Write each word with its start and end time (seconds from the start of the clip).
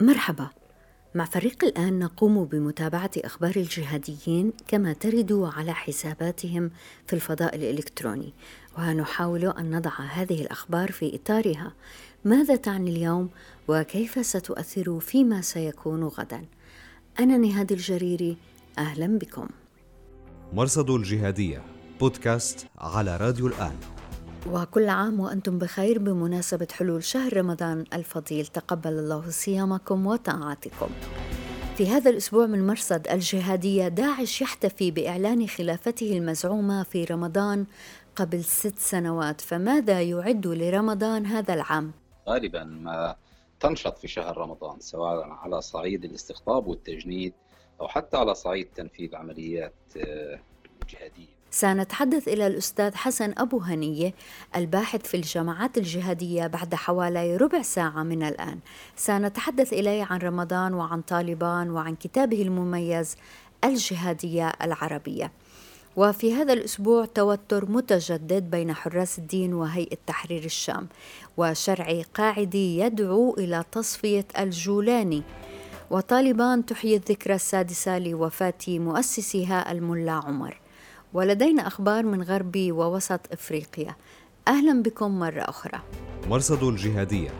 مرحبا. 0.00 0.48
مع 1.14 1.24
فريق 1.24 1.64
الآن 1.64 1.98
نقوم 1.98 2.44
بمتابعة 2.44 3.10
أخبار 3.16 3.56
الجهاديين 3.56 4.52
كما 4.68 4.92
ترد 4.92 5.32
على 5.32 5.74
حساباتهم 5.74 6.70
في 7.06 7.12
الفضاء 7.12 7.56
الإلكتروني 7.56 8.34
ونحاول 8.78 9.44
أن 9.44 9.76
نضع 9.76 9.90
هذه 9.90 10.40
الأخبار 10.42 10.92
في 10.92 11.14
إطارها. 11.14 11.72
ماذا 12.24 12.56
تعني 12.56 12.90
اليوم؟ 12.90 13.30
وكيف 13.68 14.26
ستؤثر 14.26 15.00
فيما 15.00 15.40
سيكون 15.40 16.04
غدا؟ 16.04 16.44
أنا 17.20 17.36
نهاد 17.36 17.72
الجريري 17.72 18.36
أهلا 18.78 19.18
بكم. 19.18 19.48
مرصد 20.52 20.90
الجهادية 20.90 21.62
بودكاست 22.00 22.66
على 22.78 23.16
راديو 23.16 23.46
الآن. 23.46 23.76
وكل 24.46 24.88
عام 24.88 25.20
وأنتم 25.20 25.58
بخير 25.58 25.98
بمناسبة 25.98 26.68
حلول 26.72 27.04
شهر 27.04 27.36
رمضان 27.36 27.84
الفضيل. 27.92 28.46
تقبل 28.46 28.90
الله 28.90 29.30
صيامكم 29.30 30.06
وطاعاتكم. 30.06 30.88
في 31.76 31.88
هذا 31.88 32.10
الأسبوع 32.10 32.46
من 32.46 32.66
مرصد 32.66 33.08
الجهادية 33.08 33.88
داعش 33.88 34.42
يحتفي 34.42 34.90
بإعلان 34.90 35.46
خلافته 35.46 36.18
المزعومة 36.18 36.82
في 36.82 37.04
رمضان 37.04 37.66
قبل 38.16 38.44
ست 38.44 38.78
سنوات. 38.78 39.40
فماذا 39.40 40.02
يعد 40.02 40.46
لرمضان 40.46 41.26
هذا 41.26 41.54
العام؟ 41.54 41.92
غالبا 42.28 42.64
ما 42.64 43.16
تنشط 43.60 43.98
في 43.98 44.08
شهر 44.08 44.38
رمضان 44.38 44.80
سواء 44.80 45.28
على 45.28 45.60
صعيد 45.60 46.04
الاستقطاب 46.04 46.66
والتجنيد 46.66 47.32
أو 47.80 47.88
حتى 47.88 48.16
على 48.16 48.34
صعيد 48.34 48.68
تنفيذ 48.74 49.16
عمليات 49.16 49.74
آه، 49.96 50.40
جهادية. 50.90 51.39
سنتحدث 51.50 52.28
إلى 52.28 52.46
الأستاذ 52.46 52.94
حسن 52.94 53.34
أبو 53.38 53.58
هنية 53.58 54.14
الباحث 54.56 55.06
في 55.06 55.16
الجماعات 55.16 55.78
الجهادية 55.78 56.46
بعد 56.46 56.74
حوالي 56.74 57.36
ربع 57.36 57.62
ساعة 57.62 58.02
من 58.02 58.22
الآن. 58.22 58.58
سنتحدث 58.96 59.72
إليه 59.72 60.04
عن 60.10 60.18
رمضان 60.18 60.74
وعن 60.74 61.00
طالبان 61.00 61.70
وعن 61.70 61.94
كتابه 61.94 62.42
المميز 62.42 63.16
الجهادية 63.64 64.52
العربية. 64.62 65.32
وفي 65.96 66.34
هذا 66.34 66.52
الأسبوع 66.52 67.04
توتر 67.04 67.70
متجدد 67.70 68.50
بين 68.50 68.74
حراس 68.74 69.18
الدين 69.18 69.54
وهيئة 69.54 69.98
تحرير 70.06 70.44
الشام 70.44 70.88
وشرعي 71.36 72.04
قاعدي 72.14 72.78
يدعو 72.78 73.34
إلى 73.38 73.64
تصفية 73.72 74.26
الجولاني. 74.38 75.22
وطالبان 75.90 76.66
تحيي 76.66 76.96
الذكرى 76.96 77.34
السادسة 77.34 77.98
لوفاة 77.98 78.54
مؤسسها 78.68 79.72
الملا 79.72 80.12
عمر. 80.12 80.60
ولدينا 81.14 81.66
أخبار 81.66 82.02
من 82.04 82.22
غرب 82.22 82.56
ووسط 82.56 83.20
إفريقيا. 83.32 83.96
أهلا 84.48 84.82
بكم 84.82 85.18
مرة 85.18 85.40
أخرى. 85.40 85.80
مرصد 86.26 86.62
الجهادية. 86.62 87.30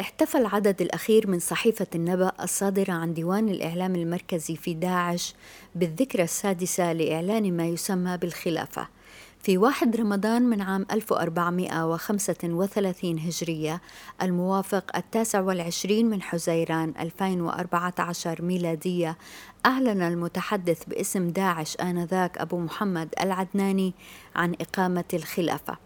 احتفى 0.00 0.38
العدد 0.38 0.82
الأخير 0.82 1.30
من 1.30 1.38
صحيفة 1.38 1.86
النبأ 1.94 2.32
الصادرة 2.42 2.92
عن 2.92 3.14
ديوان 3.14 3.48
الإعلام 3.48 3.94
المركزي 3.94 4.56
في 4.56 4.74
داعش 4.74 5.34
بالذكرى 5.74 6.22
السادسة 6.22 6.92
لإعلان 6.92 7.56
ما 7.56 7.66
يسمى 7.66 8.16
بالخلافة. 8.16 8.88
في 9.46 9.58
واحد 9.58 9.96
رمضان 9.96 10.42
من 10.42 10.62
عام 10.62 10.86
1435 10.92 13.18
هجرية 13.18 13.80
الموافق 14.22 14.96
التاسع 14.96 15.40
والعشرين 15.40 16.10
من 16.10 16.22
حزيران 16.22 16.94
2014 17.00 18.42
ميلادية. 18.42 19.18
أعلن 19.66 20.02
المتحدث 20.02 20.84
باسم 20.84 21.30
داعش 21.30 21.76
آنذاك 21.76 22.38
أبو 22.38 22.58
محمد 22.58 23.14
العدناني 23.20 23.94
عن 24.36 24.54
إقامة 24.60 25.04
الخلافة. 25.14 25.76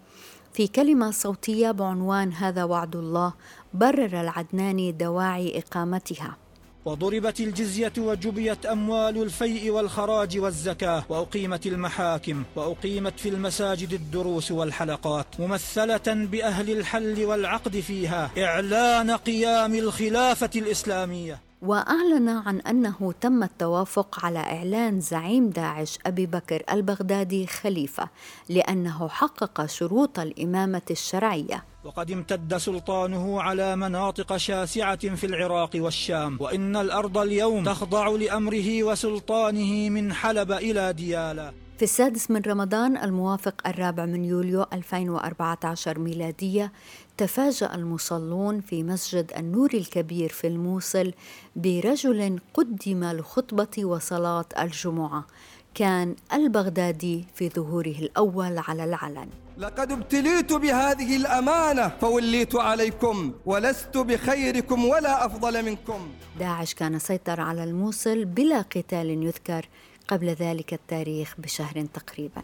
في 0.53 0.69
كلمة 0.69 1.11
صوتية 1.11 1.71
بعنوان 1.71 2.33
هذا 2.33 2.65
وعد 2.65 2.97
الله 2.97 3.33
برر 3.75 4.21
العدناني 4.21 4.93
دواعي 4.93 5.59
إقامتها. 5.59 6.37
وضربت 6.85 7.41
الجزية 7.41 7.93
وجبيت 7.99 8.67
أموال 8.67 9.23
الفيء 9.23 9.71
والخراج 9.71 10.39
والزكاة 10.39 11.05
وأقيمت 11.09 11.67
المحاكم 11.67 12.45
وأقيمت 12.57 13.21
في 13.21 13.29
المساجد 13.29 13.93
الدروس 13.93 14.51
والحلقات 14.51 15.27
ممثلة 15.39 16.03
بأهل 16.07 16.71
الحل 16.71 17.25
والعقد 17.25 17.81
فيها 17.81 18.31
إعلان 18.39 19.11
قيام 19.11 19.75
الخلافة 19.75 20.51
الإسلامية. 20.57 21.50
وأعلن 21.63 22.29
عن 22.29 22.61
أنه 22.61 23.15
تم 23.21 23.43
التوافق 23.43 24.25
على 24.25 24.39
إعلان 24.39 25.01
زعيم 25.01 25.51
داعش 25.51 25.99
أبي 26.07 26.27
بكر 26.27 26.63
البغدادي 26.73 27.47
خليفة 27.47 28.09
لأنه 28.49 29.09
حقق 29.09 29.67
شروط 29.67 30.19
الإمامة 30.19 30.83
الشرعية. 30.91 31.65
وقد 31.85 32.11
امتد 32.11 32.57
سلطانه 32.57 33.43
على 33.43 33.77
مناطق 33.77 34.37
شاسعة 34.37 35.15
في 35.15 35.27
العراق 35.27 35.71
والشام 35.75 36.37
وإن 36.41 36.77
الأرض 36.77 37.19
اليوم 37.19 37.65
تخضع 37.65 38.09
لأمره 38.09 38.83
وسلطانه 38.83 39.89
من 39.89 40.13
حلب 40.13 40.53
إلى 40.53 40.93
ديالا. 40.93 41.53
في 41.81 41.85
السادس 41.85 42.31
من 42.31 42.43
رمضان 42.47 42.97
الموافق 42.97 43.69
الرابع 43.69 44.07
من 44.07 44.25
يوليو 44.25 44.67
2014 44.73 45.99
ميلادية 45.99 46.73
تفاجأ 47.17 47.75
المصلون 47.75 48.61
في 48.61 48.83
مسجد 48.83 49.33
النور 49.37 49.75
الكبير 49.75 50.29
في 50.29 50.47
الموصل 50.47 51.13
برجل 51.57 52.39
قدم 52.55 53.05
لخطبة 53.05 53.85
وصلاة 53.85 54.45
الجمعة. 54.59 55.27
كان 55.75 56.17
البغدادي 56.33 57.25
في 57.35 57.49
ظهوره 57.49 57.97
الأول 57.99 58.59
على 58.59 58.85
العلن. 58.85 59.29
لقد 59.59 59.93
ابتليت 59.93 60.53
بهذه 60.53 61.17
الأمانة 61.17 61.89
فوليت 61.89 62.57
عليكم 62.57 63.33
ولست 63.47 63.97
بخيركم 63.97 64.85
ولا 64.85 65.27
أفضل 65.27 65.65
منكم. 65.65 66.09
داعش 66.39 66.75
كان 66.75 66.99
سيطر 66.99 67.41
على 67.41 67.65
الموصل 67.65 68.25
بلا 68.25 68.61
قتال 68.61 69.25
يذكر 69.25 69.69
قبل 70.11 70.29
ذلك 70.29 70.75
التاريخ 70.75 71.35
بشهر 71.39 71.87
تقريبا. 71.95 72.43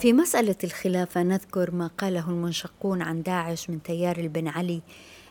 في 0.00 0.12
مسألة 0.12 0.56
الخلافة 0.64 1.22
نذكر 1.22 1.70
ما 1.70 1.86
قاله 1.98 2.30
المنشقون 2.30 3.02
عن 3.02 3.22
داعش 3.22 3.70
من 3.70 3.82
تيار 3.82 4.16
البن 4.18 4.48
علي 4.48 4.80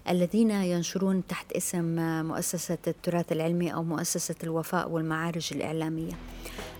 الذين 0.09 0.51
ينشرون 0.51 1.27
تحت 1.27 1.51
اسم 1.51 1.95
مؤسسة 2.25 2.77
التراث 2.87 3.31
العلمي 3.31 3.73
أو 3.73 3.83
مؤسسة 3.83 4.35
الوفاء 4.43 4.89
والمعارج 4.89 5.49
الإعلامية. 5.51 6.13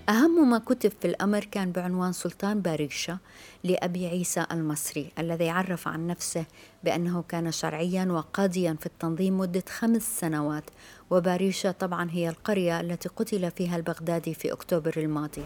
أهم 0.10 0.50
ما 0.50 0.58
كتب 0.58 0.92
في 1.02 1.08
الأمر 1.08 1.44
كان 1.44 1.72
بعنوان 1.72 2.12
سلطان 2.12 2.62
باريشة 2.62 3.18
لأبي 3.64 4.08
عيسى 4.08 4.46
المصري 4.52 5.12
الذي 5.20 5.50
عرف 5.50 5.88
عن 5.88 6.08
نفسه 6.08 6.46
بأنه 6.84 7.24
كان 7.30 7.52
شرعيا 7.52 8.06
وقاضيا 8.06 8.76
في 8.80 8.86
التنظيم 8.86 9.38
مدة 9.38 9.64
خمس 9.70 10.20
سنوات 10.20 10.64
وباريشة 11.10 11.72
طبعا 11.72 12.12
هي 12.12 12.30
القرية 12.30 12.80
التي 12.82 13.10
قتل 13.10 13.52
فيها 13.52 13.76
البغدادي 13.76 14.34
في 14.34 14.52
أكتوبر 14.52 14.94
الماضي. 14.98 15.46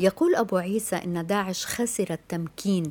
يقول 0.00 0.34
أبو 0.34 0.56
عيسى 0.56 0.96
أن 0.96 1.26
داعش 1.26 1.66
خسر 1.66 2.06
التمكين 2.10 2.90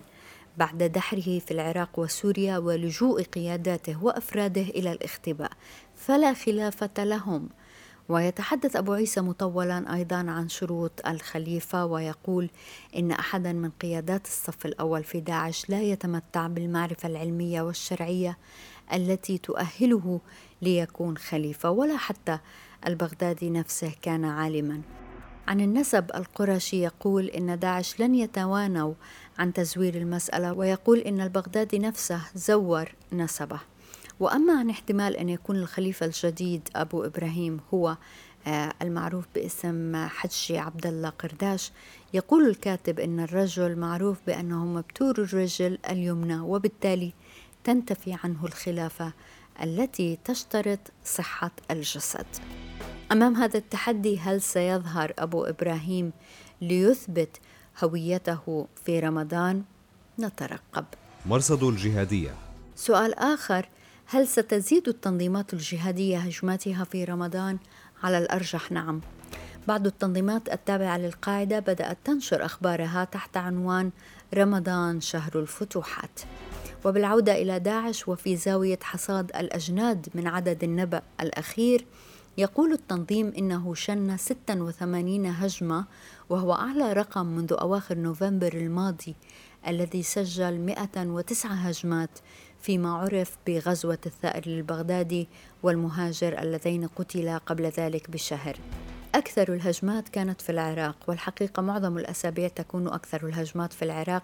بعد 0.58 0.84
دحره 0.84 1.40
في 1.40 1.52
العراق 1.52 2.00
وسوريا 2.00 2.58
ولجوء 2.58 3.22
قياداته 3.22 4.04
وأفراده 4.04 4.62
إلى 4.62 4.92
الاختباء. 4.92 5.52
فلا 5.96 6.34
خلافة 6.34 7.04
لهم. 7.04 7.50
ويتحدث 8.10 8.76
أبو 8.76 8.94
عيسى 8.94 9.22
مطولا 9.22 9.94
أيضا 9.96 10.16
عن 10.16 10.50
شروط 10.50 11.08
الخليفة 11.08 11.86
ويقول 11.86 12.50
إن 12.96 13.12
أحدا 13.12 13.54
من 13.54 13.70
قيادات 13.70 14.26
الصف 14.26 14.66
الأول 14.66 15.04
في 15.04 15.20
داعش 15.20 15.70
لا 15.70 15.82
يتمتع 15.82 16.48
بالمعرفة 16.48 17.10
العلمية 17.10 17.62
والشرعية 17.62 18.38
التي 18.94 19.38
تؤهله 19.38 20.22
ليكون 20.62 21.18
خليفة 21.18 21.70
ولا 21.70 21.98
حتى 21.98 22.40
البغدادي 22.88 23.50
نفسه 23.50 23.92
كان 24.02 24.26
عالما. 24.26 24.82
عن 25.48 25.62
النسب 25.62 26.12
القرشي 26.16 26.84
يقول 26.84 27.26
إن 27.26 27.60
داعش 27.60 28.00
لن 28.00 28.16
يتوانوا 28.16 28.94
عن 29.40 29.54
تزوير 29.54 29.96
المسألة 29.96 30.54
ويقول 30.54 31.00
إن 31.00 31.22
البغدادي 31.22 31.80
نفسه 31.80 32.22
زور 32.36 32.92
نسبه. 33.14 33.60
وأما 34.20 34.60
عن 34.60 34.70
احتمال 34.70 35.16
أن 35.16 35.30
يكون 35.30 35.56
الخليفة 35.56 36.06
الجديد 36.06 36.70
أبو 36.76 37.04
إبراهيم 37.04 37.60
هو 37.74 37.98
آه، 38.48 38.74
المعروف 38.82 39.26
باسم 39.36 39.96
حجي 39.96 40.58
عبد 40.58 40.88
الله 40.88 41.10
قرداش 41.10 41.72
يقول 42.14 42.48
الكاتب 42.50 43.00
إن 43.00 43.20
الرجل 43.20 43.76
معروف 43.76 44.18
بانه 44.28 44.66
مبتور 44.66 45.18
الرجل 45.18 45.78
اليمنى 45.90 46.40
وبالتالي 46.40 47.14
تنتفي 47.64 48.18
عنه 48.24 48.46
الخلافة 48.46 49.14
التي 49.64 50.18
تشترط 50.26 50.80
صحة 51.06 51.52
الجسد 51.72 52.26
أمام 53.12 53.36
هذا 53.36 53.58
التحدي 53.58 54.20
هل 54.20 54.42
سيظهر 54.42 55.14
أبو 55.20 55.44
إبراهيم 55.44 56.12
ليثبت 56.62 57.38
هويته 57.84 58.68
في 58.86 59.00
رمضان 59.00 59.64
نترقب 60.20 60.86
مرصد 61.26 61.64
الجهادية 61.64 62.36
سؤال 62.76 63.14
آخر 63.20 63.70
هل 64.06 64.28
ستزيد 64.28 64.88
التنظيمات 64.88 65.54
الجهادية 65.54 66.18
هجماتها 66.18 66.84
في 66.84 67.04
رمضان؟ 67.04 67.58
على 68.04 68.18
الأرجح 68.18 68.72
نعم. 68.72 69.02
بعض 69.68 69.86
التنظيمات 69.86 70.50
التابعة 70.54 70.98
للقاعدة 70.98 71.60
بدأت 71.60 71.98
تنشر 72.04 72.46
أخبارها 72.46 73.04
تحت 73.04 73.38
عنوان 73.38 73.92
رمضان 74.34 75.02
شهر 75.02 75.40
الفتوحات. 75.40 76.20
وبالعودة 76.86 77.42
إلى 77.42 77.60
داعش 77.60 78.08
وفي 78.08 78.36
زاوية 78.36 78.80
حصاد 78.82 79.32
الأجناد 79.36 80.08
من 80.16 80.28
عدد 80.28 80.64
النبأ 80.64 81.02
الأخير 81.22 81.86
يقول 82.38 82.74
التنظيم 82.74 83.34
إنه 83.38 83.76
شن 83.76 84.18
86 84.18 85.26
هجمة 85.26 85.86
وهو 86.30 86.54
أعلى 86.54 86.94
رقم 86.94 87.26
منذ 87.26 87.54
أواخر 87.54 87.98
نوفمبر 87.98 88.54
الماضي 88.54 89.16
الذي 89.68 90.04
سجل 90.04 90.60
109 90.60 91.54
هجمات 91.54 92.10
فيما 92.62 92.94
عرف 92.94 93.38
بغزوة 93.48 94.00
الثائر 94.06 94.44
البغدادي 94.48 95.28
والمهاجر 95.64 96.40
اللذين 96.42 96.88
قتلا 96.88 97.38
قبل 97.38 97.66
ذلك 97.66 98.12
بشهر. 98.12 98.58
أكثر 99.16 99.54
الهجمات 99.54 100.10
كانت 100.10 100.42
في 100.42 100.52
العراق 100.52 100.96
والحقيقة 101.08 101.62
معظم 101.62 101.98
الأسابيع 101.98 102.48
تكون 102.48 102.88
أكثر 102.88 103.28
الهجمات 103.28 103.74
في 103.74 103.86
العراق. 103.86 104.24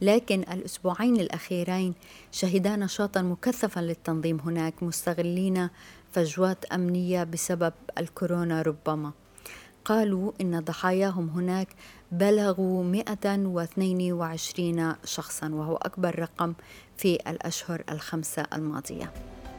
لكن 0.00 0.40
الأسبوعين 0.40 1.16
الأخيرين 1.16 1.94
شهدا 2.32 2.76
نشاطا 2.76 3.22
مكثفا 3.22 3.80
للتنظيم 3.80 4.40
هناك 4.40 4.82
مستغلين 4.82 5.68
فجوات 6.12 6.64
أمنية 6.64 7.24
بسبب 7.24 7.72
الكورونا 7.98 8.62
ربما. 8.62 9.12
قالوا 9.84 10.32
إن 10.40 10.60
ضحاياهم 10.60 11.28
هناك 11.28 11.68
بلغوا 12.12 12.84
122 12.84 14.94
شخصا 15.04 15.48
وهو 15.48 15.76
أكبر 15.76 16.18
رقم 16.18 16.54
في 16.96 17.14
الأشهر 17.14 17.82
الخمسة 17.90 18.46
الماضية. 18.52 19.12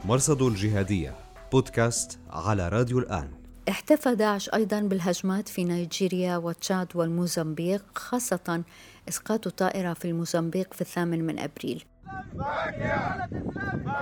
مرصد 0.06 0.42
الجهادية 0.42 1.16
بودكاست 1.52 2.20
على 2.30 2.70
راديو 2.70 3.00
الآن. 3.00 3.43
احتفى 3.70 4.16
داعش 4.16 4.50
أيضا 4.54 4.80
بالهجمات 4.80 5.50
في 5.50 5.64
نيجيريا 5.64 6.38
وتشاد 6.38 6.88
والموزمبيق 6.96 7.84
خاصة 7.96 8.64
إسقاط 9.10 9.48
طائرة 9.48 9.94
في 9.94 10.06
الموزمبيق 10.06 10.74
في 10.74 10.82
الثامن 10.82 11.26
من 11.26 11.40
أبريل. 11.40 11.84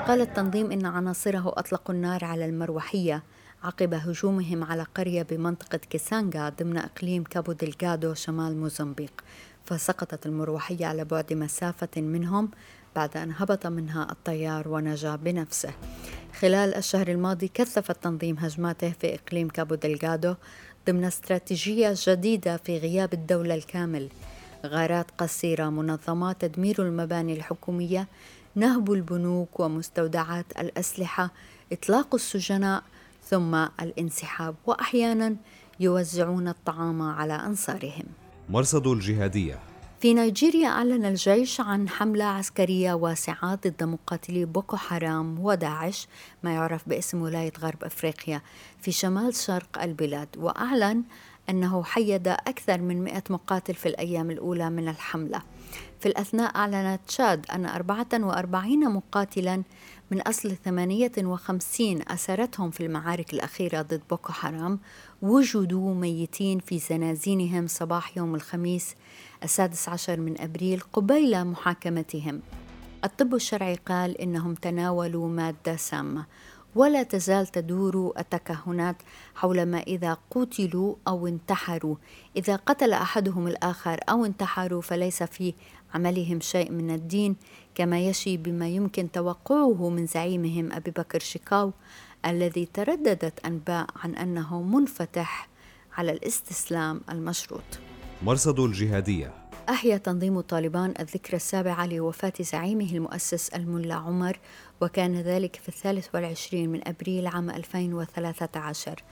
قال 0.08 0.22
التنظيم 0.22 0.72
إن 0.72 0.86
عناصره 0.86 1.54
أطلقوا 1.58 1.96
النار 1.96 2.26
على 2.26 2.46
المروحية 2.46 3.24
عقب 3.64 3.94
هجومهم 3.94 4.64
على 4.64 4.86
قرية 4.96 5.24
بمنطقة 5.24 5.78
كيسانغا 5.78 6.50
ضمن 6.50 6.78
إقليم 6.78 7.24
كابو 7.24 7.52
دلغادو 7.52 8.14
شمال 8.14 8.58
موزمبيق. 8.58 9.22
فسقطت 9.66 10.26
المروحية 10.26 10.86
على 10.86 11.06
بعد 11.06 11.34
مسافة 11.34 12.02
منهم 12.02 12.52
بعد 12.96 13.18
أن 13.18 13.34
هبط 13.38 13.68
منها 13.68 14.12
الطيار 14.12 14.68
ونجا 14.68 15.16
بنفسه. 15.16 15.74
خلال 16.40 16.76
الشهر 16.76 17.08
الماضي 17.08 17.48
كثف 17.54 17.92
التنظيم 17.92 18.38
هجماته 18.38 18.92
في 19.02 19.16
إقليم 19.16 19.50
كابو 19.50 19.76
دلغادو 19.76 20.36
ضمن 20.88 21.04
استراتيجية 21.04 21.94
جديدة 22.08 22.58
في 22.58 22.78
غياب 22.78 23.14
الدولة 23.14 23.56
الكامل. 23.56 24.10
غارات 24.66 25.12
قصيرة 25.18 25.70
منظمات 25.70 26.46
تدمير 26.46 26.82
المباني 26.82 27.34
الحكومية 27.34 28.08
نهب 28.56 28.92
البنوك 28.92 29.60
ومستودعات 29.60 30.46
الأسلحة 30.60 31.32
إطلاق 31.72 32.16
السجناء 32.16 32.84
ثم 33.26 33.56
الانسحاب 33.56 34.56
وأحيانا 34.66 35.36
يوزعون 35.80 36.48
الطعام 36.48 37.02
على 37.02 37.34
أنصارهم. 37.34 38.06
مرصد 38.50 38.88
الجهادية. 38.88 39.71
في 40.02 40.14
نيجيريا 40.14 40.68
أعلن 40.68 41.06
الجيش 41.06 41.62
عن 41.62 41.90
حملة 41.90 42.26
عسكرية 42.26 42.94
واسعة 42.94 43.56
ضد 43.56 43.84
مقاتلي 43.84 44.46
بوكو 44.46 44.78
حرام 44.78 45.40
وداعش 45.40 46.08
ما 46.44 46.54
يعرف 46.54 46.90
باسم 46.90 47.22
ولاية 47.22 47.52
غرب 47.60 47.84
أفريقيا 47.84 48.42
في 48.80 48.92
شمال 48.92 49.36
شرق 49.36 49.82
البلاد 49.82 50.28
وأعلن 50.38 51.04
أنه 51.50 51.84
حيد 51.84 52.28
أكثر 52.28 52.82
من 52.82 53.04
100 53.04 53.24
مقاتل 53.30 53.74
في 53.74 53.86
الأيام 53.90 54.32
الأولى 54.32 54.70
من 54.70 54.88
الحملة. 54.88 55.42
في 56.00 56.06
الأثناء 56.06 56.56
أعلنت 56.56 57.00
تشاد 57.08 57.46
أن 57.52 57.66
44 57.66 58.90
مقاتلا 58.90 59.64
من 60.12 60.22
أصل 60.22 60.56
58 60.66 62.02
أسرتهم 62.08 62.72
في 62.72 62.86
المعارك 62.86 63.34
الأخيرة 63.34 63.82
ضد 63.82 64.02
بوكو 64.10 64.34
حرام 64.34 64.80
وجدوا 65.22 65.94
ميتين 65.94 66.60
في 66.60 66.80
زنازينهم 66.80 67.68
صباح 67.68 68.18
يوم 68.18 68.36
الخميس 68.36 68.96
السادس 69.44 69.90
عشر 69.90 70.20
من 70.20 70.42
أبريل 70.42 70.80
قبيل 70.94 71.46
محاكمتهم. 71.46 72.42
الطب 73.04 73.36
الشرعي 73.36 73.76
قال 73.76 74.22
إنهم 74.22 74.54
تناولوا 74.56 75.28
مادة 75.28 75.76
سامة 75.76 76.26
ولا 76.76 77.04
تزال 77.04 77.48
تدور 77.48 78.14
التكهنات 78.18 78.96
حول 79.36 79.66
ما 79.66 79.80
إذا 79.80 80.18
قتلوا 80.32 80.96
أو 81.08 81.28
انتحروا. 81.28 81.96
إذا 82.38 82.56
قتل 82.56 82.94
أحدهم 82.94 83.48
الآخر 83.48 84.00
أو 84.10 84.26
انتحروا 84.26 84.82
فليس 84.82 85.24
في 85.24 85.54
عملهم 85.94 86.40
شيء 86.40 86.72
من 86.72 86.92
الدين 86.92 87.36
كما 87.76 88.00
يشي 88.00 88.38
بما 88.38 88.68
يمكن 88.68 89.12
توقعه 89.12 89.90
من 89.90 90.06
زعيمهم 90.06 90.72
أبي 90.72 90.92
بكر 90.92 91.20
شكاو. 91.20 91.72
الذي 92.26 92.66
ترددت 92.66 93.46
أنباء 93.46 93.88
عن 94.04 94.16
أنه 94.16 94.62
منفتح 94.62 95.50
على 95.98 96.12
الاستسلام 96.12 97.02
المشروط. 97.10 97.80
مرصد 98.24 98.60
الجهادية. 98.60 99.34
أحيا 99.70 99.98
تنظيم 99.98 100.42
طالبان 100.42 100.94
الذكرى 101.00 101.36
السابعة 101.36 101.86
لوفاة 101.86 102.34
زعيمه 102.40 102.92
المؤسس 102.92 103.50
الملا 103.50 103.96
عمر 103.96 104.40
وكان 104.82 105.22
ذلك 105.22 105.56
في 105.56 105.70
الثالث 105.70 106.08
والعشرين 106.14 106.70
من 106.70 106.88
أبريل 106.88 107.28
عام 107.28 107.50
2013 107.50 109.04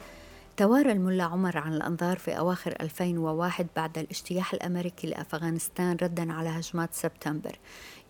توارى 0.58 0.92
الملا 0.92 1.24
عمر 1.24 1.58
عن 1.58 1.74
الأنظار 1.74 2.18
في 2.18 2.38
أواخر 2.38 2.76
2001 2.82 3.68
بعد 3.76 3.98
الاجتياح 3.98 4.54
الأمريكي 4.54 5.08
لأفغانستان 5.08 5.98
ردا 6.02 6.34
على 6.34 6.50
هجمات 6.50 6.94
سبتمبر. 6.94 7.60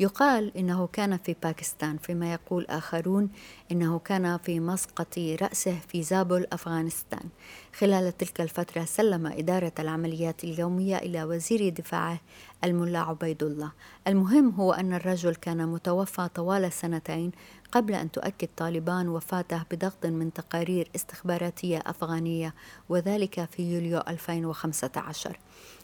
يقال 0.01 0.57
إنه 0.57 0.87
كان 0.87 1.17
في 1.17 1.35
باكستان 1.43 1.97
فيما 1.97 2.33
يقول 2.33 2.65
آخرون 2.69 3.29
إنه 3.71 3.99
كان 3.99 4.37
في 4.37 4.59
مسقط 4.59 5.17
رأسه 5.17 5.77
في 5.87 6.03
زابل 6.03 6.47
أفغانستان. 6.53 7.29
خلال 7.73 8.17
تلك 8.17 8.41
الفترة 8.41 8.85
سلم 8.85 9.27
إدارة 9.27 9.71
العمليات 9.79 10.43
اليومية 10.43 10.97
إلى 10.97 11.23
وزير 11.23 11.69
دفاعه 11.69 12.19
الملا 12.63 12.99
عبيد 12.99 13.43
الله. 13.43 13.71
المهم 14.07 14.49
هو 14.49 14.73
أن 14.73 14.93
الرجل 14.93 15.35
كان 15.35 15.67
متوفى 15.67 16.29
طوال 16.35 16.73
سنتين 16.73 17.31
قبل 17.71 17.93
أن 17.93 18.11
تؤكد 18.11 18.49
طالبان 18.57 19.07
وفاته 19.09 19.63
بضغط 19.71 20.05
من 20.05 20.33
تقارير 20.33 20.89
استخباراتية 20.95 21.83
أفغانية 21.85 22.53
وذلك 22.89 23.49
في 23.51 23.73
يوليو 23.73 23.99
2015 24.07 25.39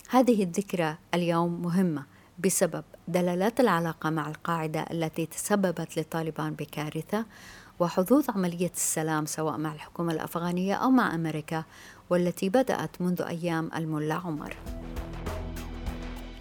هذه 0.09 0.43
الذكرى 0.43 0.97
اليوم 1.13 1.61
مهمة. 1.61 2.14
بسبب 2.39 2.83
دلالات 3.07 3.59
العلاقة 3.59 4.09
مع 4.09 4.29
القاعدة 4.29 4.85
التي 4.91 5.25
تسببت 5.25 5.99
لطالبان 5.99 6.53
بكارثة 6.53 7.25
وحظوظ 7.79 8.29
عملية 8.29 8.71
السلام 8.75 9.25
سواء 9.25 9.57
مع 9.57 9.73
الحكومة 9.73 10.13
الأفغانية 10.13 10.75
أو 10.75 10.89
مع 10.89 11.15
أمريكا 11.15 11.63
والتي 12.09 12.49
بدأت 12.49 13.01
منذ 13.01 13.21
أيام 13.21 13.69
الملا 13.75 14.15
عمر. 14.15 14.55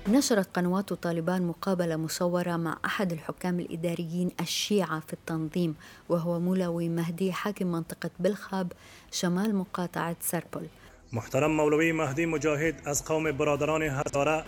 نشرت 0.09 0.57
قنوات 0.57 0.93
طالبان 0.93 1.47
مقابلة 1.47 1.97
مصورة 1.97 2.57
مع 2.57 2.79
أحد 2.85 3.13
الحكام 3.13 3.61
الإداريين 3.61 4.31
الشيعة 4.41 5.01
في 5.01 5.13
التنظيم 5.13 5.75
وهو 6.09 6.41
مولوي 6.41 6.89
مهدي 6.89 7.33
حاكم 7.33 7.67
منطقة 7.67 8.11
بلخاب 8.19 8.73
شمال 9.13 9.55
مقاطعة 9.55 10.17
سربل. 10.21 10.67
محترم 11.13 11.57
مولوی 11.57 11.93
مهدی 11.93 12.27
مجاهد 12.27 12.89
از 12.89 13.05
قوم 13.05 13.33
برادران 13.33 13.83
هزاره 13.83 14.45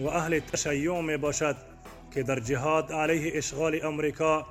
و 0.00 0.08
اهل 0.08 0.38
تشیع 0.38 1.00
می 1.00 1.16
باشد 1.16 1.56
که 2.14 2.22
در 2.22 2.40
جهاد 2.40 2.92
علیه 2.92 3.38
اشغال 3.38 3.82
آمریکا 3.82 4.46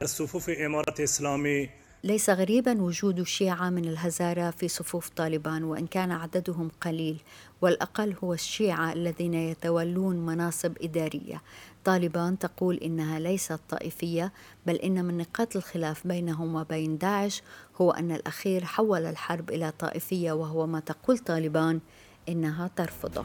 در 0.00 0.06
صفوف 0.06 0.50
امارت 0.58 1.00
اسلامی 1.00 1.68
ليس 2.04 2.30
غريبا 2.30 2.72
وجود 2.72 3.22
شيعة 3.22 3.70
من 3.70 3.84
الهزارة 3.84 4.50
في 4.50 4.68
صفوف 4.68 5.08
طالبان 5.08 5.64
وإن 5.64 5.86
كان 5.86 6.12
عددهم 6.12 6.70
قليل 6.80 7.20
والأقل 7.62 8.14
هو 8.24 8.34
الشيعة 8.34 8.92
الذين 8.92 9.34
يتولون 9.34 10.26
مناصب 10.26 10.72
إدارية. 10.82 11.42
طالبان 11.84 12.38
تقول 12.38 12.76
إنها 12.76 13.18
ليست 13.18 13.60
طائفية 13.68 14.32
بل 14.66 14.74
إن 14.74 15.04
من 15.04 15.18
نقاط 15.18 15.56
الخلاف 15.56 16.06
بينهم 16.06 16.54
وبين 16.54 16.98
داعش 16.98 17.42
هو 17.80 17.90
أن 17.90 18.12
الأخير 18.12 18.64
حول 18.64 19.06
الحرب 19.06 19.50
إلى 19.50 19.72
طائفية 19.78 20.32
وهو 20.32 20.66
ما 20.66 20.80
تقول 20.80 21.18
طالبان 21.18 21.80
إنها 22.28 22.70
ترفضه. 22.76 23.24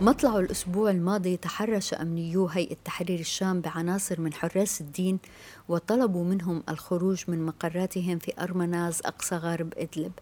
مطلع 0.00 0.38
الأسبوع 0.38 0.90
الماضي 0.90 1.36
تحرش 1.36 1.94
أمنيو 1.94 2.46
هيئة 2.46 2.76
تحرير 2.84 3.20
الشام 3.20 3.60
بعناصر 3.60 4.20
من 4.20 4.32
حراس 4.32 4.80
الدين 4.80 5.18
وطلبوا 5.68 6.24
منهم 6.24 6.62
الخروج 6.68 7.24
من 7.28 7.46
مقراتهم 7.46 8.18
في 8.18 8.32
أرمناز 8.40 9.00
أقصى 9.04 9.36
غرب 9.36 9.74
إدلب. 9.76 10.12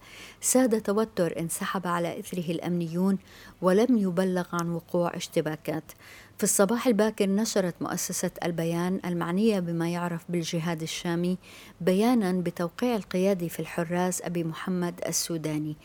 ساد 0.41 0.81
توتر 0.81 1.41
انسحب 1.41 1.87
على 1.87 2.21
إثره 2.21 2.51
الأمنيون 2.51 3.19
ولم 3.63 3.99
يبلغ 3.99 4.47
عن 4.53 4.71
وقوع 4.71 5.17
اشتباكات. 5.17 5.93
في 6.39 6.45
الصباح 6.45 6.87
الباكر 6.87 7.27
نشرت 7.27 7.75
مؤسسة 7.81 8.31
البيان 8.45 9.01
المعنية 9.05 9.61
بما 9.61 9.89
يعرف 9.89 10.25
بالجهاد 10.29 10.83
الشامي 10.83 11.39
بيانا 11.81 12.33
بتوقيع 12.33 12.97
القيادي 12.97 13.49
في 13.49 13.61
الحراس 13.61 14.23
أبي 14.23 14.45
محمد 14.45 15.01
السوداني. 15.07 15.77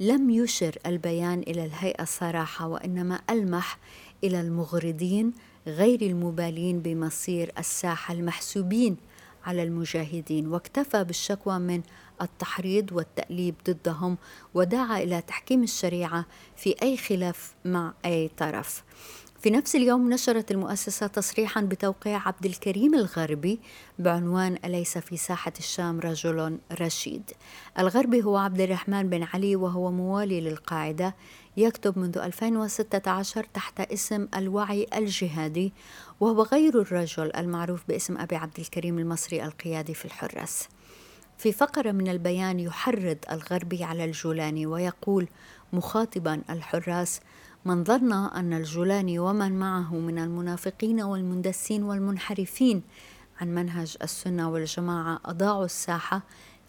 لم 0.00 0.30
يشر 0.30 0.78
البيان 0.86 1.40
إلى 1.40 1.64
الهيئة 1.64 2.02
الصراحة 2.02 2.66
وإنما 2.66 3.20
ألمح 3.30 3.78
إلى 4.24 4.40
المغردين 4.40 5.32
غير 5.66 6.02
المبالين 6.02 6.80
بمصير 6.80 7.52
الساحة 7.58 8.14
المحسوبين 8.14 8.96
على 9.44 9.62
المجاهدين. 9.62 10.46
واكتفى 10.46 11.04
بالشكوى 11.04 11.58
من 11.58 11.82
التحريض 12.22 12.92
والتأليب 12.92 13.54
ضدهم 13.70 14.18
ودعا 14.54 14.98
إلى 14.98 15.20
تحكيم 15.20 15.62
الشريعة 15.62 16.26
في 16.56 16.74
أي 16.82 16.96
خلاف 16.96 17.54
مع 17.64 17.94
أي 18.04 18.28
طرف. 18.28 18.84
في 19.40 19.50
نفس 19.50 19.76
اليوم 19.76 20.12
نشرت 20.12 20.50
المؤسسة 20.50 21.06
تصريحا 21.06 21.60
بتوقيع 21.60 22.28
عبد 22.28 22.46
الكريم 22.46 22.94
الغربي 22.94 23.60
بعنوان 23.98 24.58
أليس 24.64 24.98
في 24.98 25.16
ساحة 25.16 25.52
الشام 25.58 26.00
رجل 26.00 26.58
رشيد؟ 26.80 27.30
الغربي 27.78 28.22
هو 28.22 28.36
عبد 28.36 28.60
الرحمن 28.60 29.08
بن 29.08 29.22
علي 29.22 29.56
وهو 29.56 29.90
موالي 29.90 30.40
للقاعدة 30.40 31.14
يكتب 31.56 31.98
منذ 31.98 32.18
2016 32.18 33.44
تحت 33.54 33.80
اسم 33.80 34.28
الوعي 34.36 34.86
الجهادي 34.96 35.72
وهو 36.20 36.42
غير 36.42 36.80
الرجل 36.80 37.36
المعروف 37.36 37.82
باسم 37.88 38.18
أبي 38.18 38.36
عبد 38.36 38.58
الكريم 38.60 38.98
المصري 38.98 39.44
القيادي 39.44 39.94
في 39.94 40.04
الحرس. 40.04 40.68
في 41.38 41.52
فقرة 41.52 41.92
من 41.92 42.08
البيان 42.08 42.60
يحرض 42.60 43.18
الغربي 43.30 43.84
على 43.84 44.04
الجولاني 44.04 44.66
ويقول 44.66 45.28
مخاطبا 45.72 46.42
الحراس 46.50 47.20
من 47.64 47.84
ظن 47.84 48.12
أن 48.12 48.52
الجولاني 48.52 49.18
ومن 49.18 49.58
معه 49.58 49.94
من 49.94 50.18
المنافقين 50.18 51.00
والمندسين 51.00 51.82
والمنحرفين 51.82 52.82
عن 53.40 53.54
منهج 53.54 53.96
السنة 54.02 54.50
والجماعة 54.50 55.20
أضاعوا 55.24 55.64
الساحة 55.64 56.22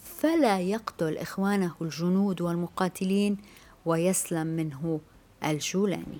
فلا 0.03 0.59
يقتل 0.59 1.17
إخوانه 1.17 1.75
الجنود 1.81 2.41
والمقاتلين 2.41 3.37
ويسلم 3.85 4.47
منه 4.47 4.99
الجولاني. 5.45 6.17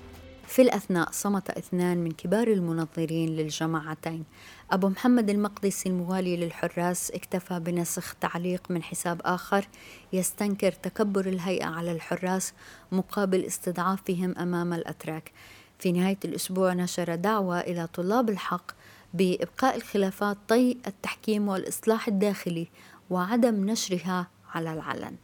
في 0.49 0.61
الأثناء 0.61 1.11
صمت 1.11 1.49
اثنان 1.49 1.97
من 1.97 2.11
كبار 2.11 2.47
المنظرين 2.47 3.29
للجماعتين. 3.29 4.23
أبو 4.71 4.89
محمد 4.89 5.29
المقدسي 5.29 5.89
الموالي 5.89 6.37
للحراس 6.37 7.11
اكتفى 7.11 7.59
بنسخ 7.59 8.15
تعليق 8.21 8.71
من 8.71 8.83
حساب 8.83 9.21
آخر 9.25 9.67
يستنكر 10.13 10.71
تكبر 10.71 11.25
الهيئة 11.25 11.65
على 11.65 11.91
الحراس 11.91 12.53
مقابل 12.91 13.45
استضعافهم 13.45 14.37
أمام 14.37 14.73
الأتراك. 14.73 15.31
في 15.79 15.91
نهاية 15.91 16.17
الأسبوع 16.25 16.73
نشر 16.73 17.15
دعوة 17.15 17.59
إلى 17.59 17.87
طلاب 17.87 18.29
الحق 18.29 18.71
بإبقاء 19.13 19.75
الخلافات 19.75 20.37
طي 20.47 20.77
التحكيم 20.87 21.47
والإصلاح 21.47 22.07
الداخلي 22.07 22.67
وعدم 23.09 23.69
نشرها 23.69 24.27
على 24.53 24.73
العلن. 24.73 25.15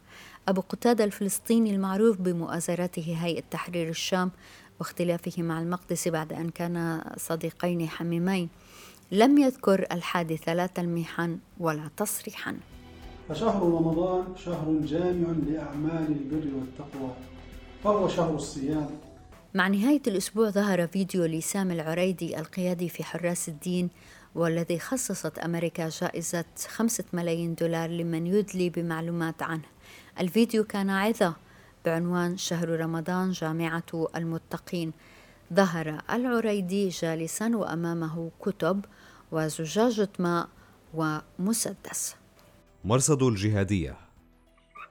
أبو 0.48 0.60
قتادة 0.60 1.04
الفلسطيني 1.04 1.74
المعروف 1.74 2.16
بمؤازرته 2.16 3.16
هيئة 3.20 3.42
تحرير 3.50 3.88
الشام 3.88 4.30
واختلافه 4.80 5.42
مع 5.42 5.60
المقدسي 5.60 6.10
بعد 6.10 6.32
أن 6.32 6.50
كان 6.50 7.04
صديقين 7.16 7.88
حميمين. 7.88 8.48
لم 9.12 9.38
يذكر 9.38 9.86
الحادثة 9.92 10.54
لا 10.54 10.66
تلميحا 10.66 11.38
ولا 11.60 11.90
تصريحا. 11.96 12.56
فشهر 13.28 13.62
رمضان 13.62 14.24
شهر 14.44 14.80
جامع 14.84 15.28
لأعمال 15.46 16.06
البر 16.08 16.46
والتقوى 16.56 17.10
فهو 17.84 18.08
شهر 18.08 18.34
الصيام. 18.34 18.90
مع 19.54 19.68
نهاية 19.68 20.02
الأسبوع 20.06 20.50
ظهر 20.50 20.86
فيديو 20.86 21.24
لسام 21.24 21.70
العريدي 21.70 22.38
القيادي 22.38 22.88
في 22.88 23.04
حراس 23.04 23.48
الدين 23.48 23.88
والذي 24.34 24.78
خصصت 24.78 25.38
أمريكا 25.38 25.88
جائزة 25.88 26.44
خمسة 26.68 27.04
ملايين 27.12 27.54
دولار 27.54 27.90
لمن 27.90 28.26
يدلي 28.26 28.70
بمعلومات 28.70 29.42
عنه. 29.42 29.62
الفيديو 30.20 30.64
كان 30.64 30.90
عظة. 30.90 31.34
بعنوان 31.86 32.36
شهر 32.36 32.68
رمضان 32.68 33.30
جامعة 33.32 34.08
المتقين. 34.16 34.92
ظهر 35.54 36.02
العريدي 36.10 36.88
جالسا 36.88 37.56
وأمامه 37.56 38.30
كتب 38.40 38.84
وزجاجة 39.32 40.08
ماء 40.18 40.48
ومسدس. 40.94 42.16
مرصد 42.84 43.22
الجهادية. 43.22 43.96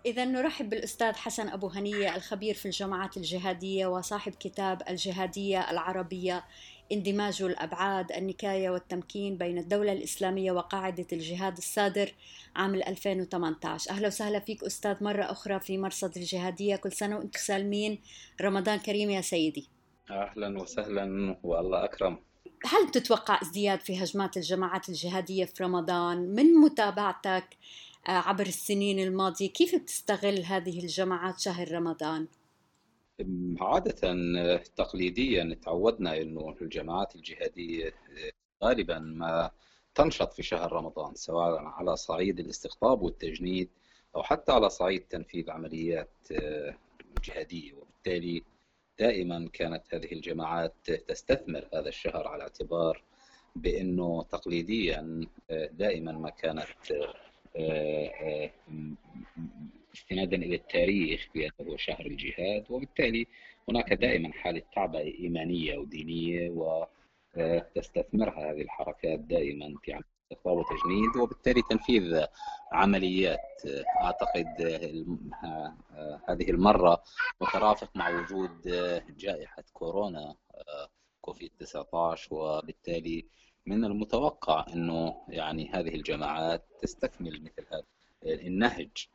إذا 0.06 0.26
نرحب 0.26 0.70
بالأستاذ 0.70 1.14
حسن 1.14 1.50
أبو 1.50 1.68
هنية 1.68 2.16
الخبير 2.16 2.56
في 2.56 2.66
الجماعات 2.66 3.18
الجهادية 3.18 3.88
وصاحب 3.88 4.32
كتاب 4.40 4.82
الجهادية 4.90 5.72
العربية. 5.72 6.44
اندماج 6.92 7.42
الأبعاد 7.42 8.12
النكاية 8.12 8.70
والتمكين 8.70 9.38
بين 9.38 9.58
الدولة 9.58 9.92
الإسلامية 9.94 10.52
وقاعدة 10.52 11.08
الجهاد 11.14 11.58
الصادر 11.58 12.14
عام 12.56 12.76
2018 12.76 13.92
أهلا 13.92 14.08
وسهلا 14.08 14.40
فيك 14.40 14.64
أستاذ 14.64 15.04
مرة 15.04 15.24
أخرى 15.24 15.60
في 15.60 15.78
مرصد 15.78 16.18
الجهادية. 16.18 16.76
كل 16.76 16.92
سنة 16.92 17.18
وأنتم 17.18 17.40
سالمين. 17.40 18.02
رمضان 18.42 18.80
كريم 18.80 19.10
يا 19.10 19.22
سيدي. 19.22 19.70
أهلا 20.12 20.62
وسهلا 20.62 21.38
والله 21.44 21.84
أكرم. 21.84 22.18
هل 22.66 22.92
تتوقع 22.92 23.40
ازدياد 23.42 23.80
في 23.80 24.04
هجمات 24.04 24.38
الجماعات 24.38 24.90
الجهادية 24.90 25.46
في 25.46 25.64
رمضان؟ 25.64 26.18
من 26.18 26.54
متابعتك 26.54 27.58
آه، 28.08 28.12
عبر 28.12 28.46
السنين 28.46 29.00
الماضية؟ 29.00 29.50
كيف 29.50 29.76
بتستغل 29.76 30.44
هذه 30.44 30.80
الجماعات 30.80 31.40
شهر 31.40 31.72
رمضان؟ 31.72 32.28
عادة 33.62 34.16
تقليديا 34.76 35.58
تعودنا 35.62 36.18
إنه 36.22 36.56
الجماعات 36.62 37.16
الجهادية 37.16 37.94
غالبا 38.64 39.00
ما 39.00 39.52
تنشط 39.96 40.34
في 40.34 40.44
شهر 40.44 40.74
رمضان 40.74 41.16
سواء 41.16 41.64
على 41.64 41.96
صعيد 41.96 42.40
الاستقطاب 42.40 43.02
والتجنيد 43.02 43.70
أو 44.16 44.24
حتى 44.24 44.52
على 44.52 44.70
صعيد 44.70 45.02
تنفيذ 45.02 45.52
عمليات 45.52 46.10
آه، 46.32 46.76
جهادية. 47.24 47.74
وبالتالي 47.74 48.44
دائما 49.00 49.50
كانت 49.54 49.84
هذه 49.94 50.12
الجماعات 50.12 50.74
تستثمر 51.08 51.68
هذا 51.74 51.90
الشهر 51.90 52.28
على 52.28 52.44
اعتبار 52.44 53.04
بإنه 53.56 54.24
تقليديا 54.24 55.28
دائما 55.72 56.12
ما 56.12 56.30
كانت 56.30 56.68
استنادا 59.96 60.38
إلى 60.38 60.56
التاريخ 60.56 61.28
بانه 61.36 61.78
شهر 61.78 62.06
الجهاد 62.06 62.66
وبالتالي 62.70 63.28
هناك 63.70 63.94
دائما 63.94 64.34
حالة 64.34 64.62
تعبئة 64.76 65.20
إيمانية 65.20 65.78
ودينية 65.78 66.50
وتستثمرها 67.38 68.52
هذه 68.52 68.62
الحركات 68.62 69.20
دائما 69.20 69.76
في 69.84 70.00
استقطاب 70.32 70.58
وتجنيد 70.58 71.18
وبالتالي 71.18 71.62
تنفيذ 71.70 72.26
عمليات 72.72 73.62
أعتقد 74.02 74.48
هذه 76.30 76.50
المرة 76.50 77.04
مترافق 77.42 77.90
مع 77.96 78.10
وجود 78.10 78.62
جائحة 79.18 79.64
كورونا 79.74 80.36
كوفيد 81.22 81.52
19 81.60 82.36
وبالتالي 82.36 83.26
من 83.66 83.86
المتوقع 83.86 84.66
إنه 84.74 85.22
يعني 85.30 85.70
هذه 85.70 85.96
الجماعات 85.96 86.66
تستكمل 86.82 87.44
مثل 87.44 87.68
هذا 87.72 87.84
النهج 88.26 89.08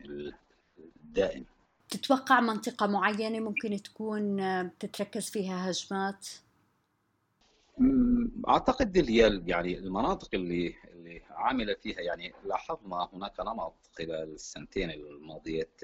الدائم 1.11 1.45
تتوقع 1.89 2.41
منطقة 2.41 2.87
معينة 2.87 3.41
ممكن 3.41 3.83
تكون 3.83 4.37
تتركز 4.79 5.31
فيها 5.31 5.71
هجمات؟ 5.71 6.29
أعتقد 8.49 8.99
هي 8.99 9.43
يعني 9.47 9.79
المناطق 9.79 10.29
اللي 10.35 10.75
اللي 10.85 11.23
عاملة 11.31 11.75
فيها 11.75 12.01
يعني 12.01 12.33
لاحظنا 12.45 13.09
هناك 13.13 13.41
نمط 13.41 13.75
خلال 13.99 14.35
السنتين 14.35 14.91
الماضيات 14.91 15.81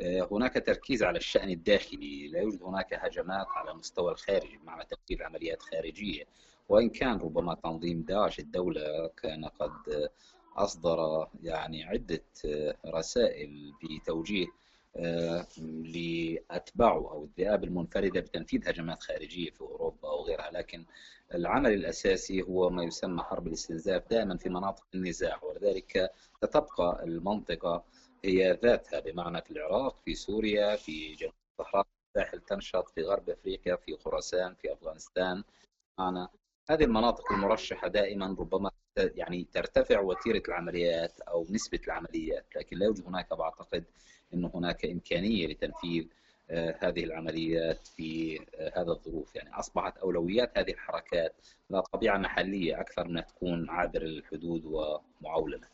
آه، 0.00 0.28
هناك 0.32 0.66
تركيز 0.66 1.02
على 1.02 1.18
الشأن 1.18 1.50
الداخلي 1.50 2.28
لا 2.28 2.40
يوجد 2.40 2.62
هناك 2.62 2.94
هجمات 2.94 3.46
على 3.48 3.70
المستوى 3.70 4.12
الخارجي 4.12 4.56
بمعنى 4.56 4.84
تنفيذ 4.84 5.22
عمليات 5.22 5.62
خارجية 5.62 6.24
وإن 6.68 6.90
كان 6.90 7.18
ربما 7.18 7.54
تنظيم 7.54 8.02
داعش 8.02 8.38
الدولة 8.38 9.10
كان 9.22 9.44
قد 9.44 10.08
أصدر 10.56 11.28
يعني 11.42 11.84
عدة 11.84 12.22
رسائل 12.86 13.72
بتوجيه 13.82 14.46
آه، 14.96 15.46
لاتباعه 15.84 17.10
أو 17.12 17.24
الذئاب 17.24 17.64
المنفردة 17.64 18.20
بتنفيذ 18.20 18.68
هجمات 18.68 19.02
خارجية 19.02 19.50
في 19.50 19.60
أوروبا 19.60 20.08
أو 20.08 20.22
غيرها. 20.24 20.50
لكن 20.50 20.84
العمل 21.34 21.72
الأساسي 21.72 22.42
هو 22.42 22.70
ما 22.70 22.84
يسمى 22.84 23.22
حرب 23.22 23.46
الاستنزاف 23.46 24.08
دائما 24.10 24.36
في 24.36 24.48
مناطق 24.48 24.86
النزاع. 24.94 25.44
ولذلك 25.44 26.10
ستبقى 26.44 27.00
المنطقة 27.04 27.84
هي 28.24 28.58
ذاتها 28.62 29.00
بمعنى 29.00 29.42
في 29.42 29.50
العراق 29.50 29.96
في 30.04 30.14
سوريا 30.14 30.76
في 30.76 31.14
جنوب 31.14 31.32
الصحراء 31.60 31.86
الساحل 32.16 32.40
تنشط 32.40 32.88
في 32.88 33.02
غرب 33.02 33.30
أفريقيا 33.30 33.76
في 33.76 33.96
خراسان 33.96 34.54
في 34.54 34.72
أفغانستان. 34.72 35.44
معنا 35.98 36.28
هذه 36.72 36.84
المناطق 36.84 37.32
المرشحة 37.32 37.88
دائما 37.88 38.36
ربما 38.38 38.70
يعني 38.96 39.46
ترتفع 39.52 40.00
وتيره 40.00 40.42
العمليات 40.48 41.20
أو 41.20 41.46
نسبة 41.50 41.80
العمليات 41.86 42.46
لكن 42.56 42.78
لا 42.78 42.86
يوجد 42.86 43.06
هناك 43.06 43.34
بعتقد 43.34 43.84
إنه 44.34 44.50
هناك 44.54 44.84
إمكانية 44.84 45.46
لتنفيذ 45.46 46.06
آه، 46.50 46.78
هذه 46.80 47.04
العمليات 47.04 47.86
في 47.86 48.40
آه، 48.54 48.80
هذا 48.80 48.90
الظروف 48.92 49.34
يعني 49.34 49.54
أصبحت 49.54 49.98
أولويات 49.98 50.58
هذه 50.58 50.70
الحركات 50.70 51.34
ذات 51.72 51.86
طبيعة 51.92 52.18
محلية 52.18 52.80
أكثر 52.80 53.08
من 53.08 53.26
تكون 53.26 53.70
عابر 53.70 54.02
الحدود 54.02 54.64
ومعولمه. 54.64 55.66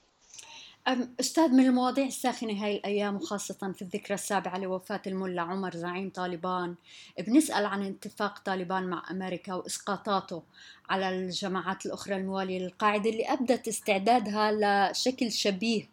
أستاذ 1.21 1.49
من 1.49 1.67
المواضيع 1.67 2.07
الساخنة 2.07 2.65
هاي 2.65 2.77
الأيام 2.77 3.17
وخاصة 3.17 3.73
في 3.73 3.83
الذكرى 3.83 4.15
السابعة 4.15 4.59
لوفاة 4.59 5.03
الملا 5.07 5.43
عمر 5.43 5.77
زعيم 5.77 6.11
طالبان 6.11 6.75
بنسأل 7.19 7.67
عن 7.67 7.83
اتفاق 7.83 8.39
طالبان 8.39 8.85
مع 8.85 9.03
أمريكا 9.11 9.55
وإسقاطاته 9.55 10.43
على 10.91 11.09
الجماعات 11.09 11.87
الأخرى 11.87 12.17
الموالية 12.17 12.59
للقاعدة 12.59 13.11
اللي 13.11 13.25
أبدت 13.25 13.69
استعدادها 13.69 14.53
لشكل 14.91 15.33
شبيه 15.33 15.89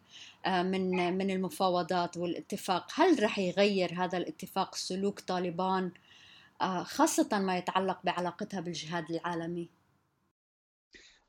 آه، 0.46 0.62
من 0.62 1.12
من 1.18 1.30
المفاوضات 1.30 2.16
والاتفاق. 2.16 2.86
هل 2.94 3.22
رح 3.22 3.38
يغير 3.38 4.04
هذا 4.04 4.18
الاتفاق 4.18 4.74
سلوك 4.74 5.20
طالبان 5.20 5.90
آه، 6.62 6.82
خاصة 6.82 7.28
ما 7.38 7.58
يتعلق 7.58 7.98
بعلاقتها 8.04 8.60
بالجهاد 8.60 9.10
العالمي؟ 9.10 9.68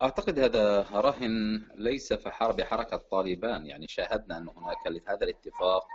أعتقد 0.01 0.39
هذا 0.39 0.81
رهن 0.81 1.61
ليس 1.75 2.13
في 2.13 2.29
حرب 2.29 2.61
حركة 2.61 2.97
طالبان. 2.97 3.65
يعني 3.65 3.87
شاهدنا 3.87 4.37
أن 4.37 4.49
هناك 4.49 5.07
هذا 5.07 5.23
الاتفاق 5.23 5.87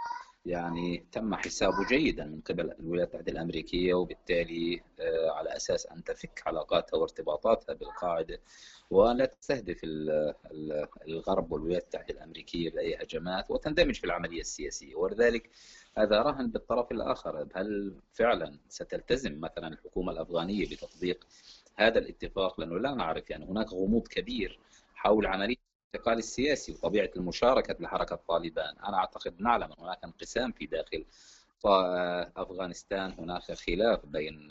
يعني 0.47 1.07
تم 1.13 1.35
حسابه 1.35 1.87
جيدا 1.89 2.25
من 2.25 2.41
قبل 2.41 2.73
الولايات 2.81 3.15
المتحدة 3.15 3.33
الأمريكية 3.33 3.95
وبالتالي 3.95 4.83
آه، 5.01 5.31
على 5.31 5.57
أساس 5.57 5.87
أن 5.87 6.05
تفك 6.05 6.43
علاقاتها 6.47 6.97
وارتباطاتها 6.97 7.73
بالقاعدة 7.75 8.41
ولا 8.91 9.25
تستهدف 9.27 9.81
الغرب 11.09 11.53
والولايات 11.53 11.83
المتحدة 11.83 12.15
الأمريكية 12.15 12.71
بأي 12.71 12.97
هجمات 13.03 13.51
وتندمج 13.51 13.95
في 13.95 14.05
العملية 14.05 14.41
السياسية. 14.41 14.95
ولذلك 14.95 15.51
هذا 15.99 16.23
رهن 16.23 16.51
بالطرف 16.51 16.93
الآخر. 16.93 17.49
هل 17.55 17.95
فعلا 18.13 18.59
ستلتزم 18.69 19.41
مثلا 19.41 19.69
الحكومة 19.69 20.13
الأفغانية 20.13 20.67
بتطبيق 20.67 21.27
هذا 21.77 21.99
الاتفاق 21.99 22.61
لأنه 22.61 22.79
لا 22.79 22.95
نعرف 22.95 23.31
يعني 23.31 23.45
هناك 23.45 23.73
غموض 23.73 24.09
كبير 24.09 24.59
حول 24.95 25.27
عملية 25.27 25.57
الانتقال 25.95 26.19
السياسي 26.19 26.73
وطبيعة 26.73 27.11
المشاركة 27.17 27.77
لحركه 27.81 28.17
طالبان، 28.29 28.75
أنا 28.79 28.97
أعتقد 28.97 29.41
نعلم 29.41 29.73
أن 29.73 29.77
هناك 29.79 30.05
انقسام 30.05 30.53
في 30.53 30.67
داخل 30.67 31.05
أفغانستان، 32.37 33.13
هناك 33.19 33.53
خلاف 33.53 34.07
بين 34.07 34.49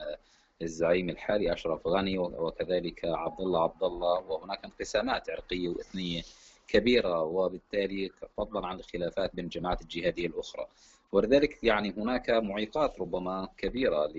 الزعيم 0.62 1.10
الحالي 1.10 1.54
أشرف 1.54 1.88
غني 1.88 2.18
وكذلك 2.18 3.06
عبد 3.06 3.42
الله 3.42 3.64
عبد 3.64 3.84
الله 3.84 4.20
وهناك 4.20 4.66
انقسامات 4.66 5.30
عرقية 5.30 5.70
وإثنية 5.70 6.22
كبيرة 6.68 7.24
وبالتالي 7.24 8.12
فضلا 8.38 8.68
عن 8.68 8.80
الخلافات 8.80 9.36
بين 9.36 9.46
الجماعات 9.46 9.82
الجهادية 9.82 10.28
الأخرى. 10.28 10.68
ولذلك 11.12 11.64
يعني 11.64 11.92
هناك 11.98 12.30
معيقات 12.30 13.00
ربما 13.00 13.50
كبيرة 13.58 14.14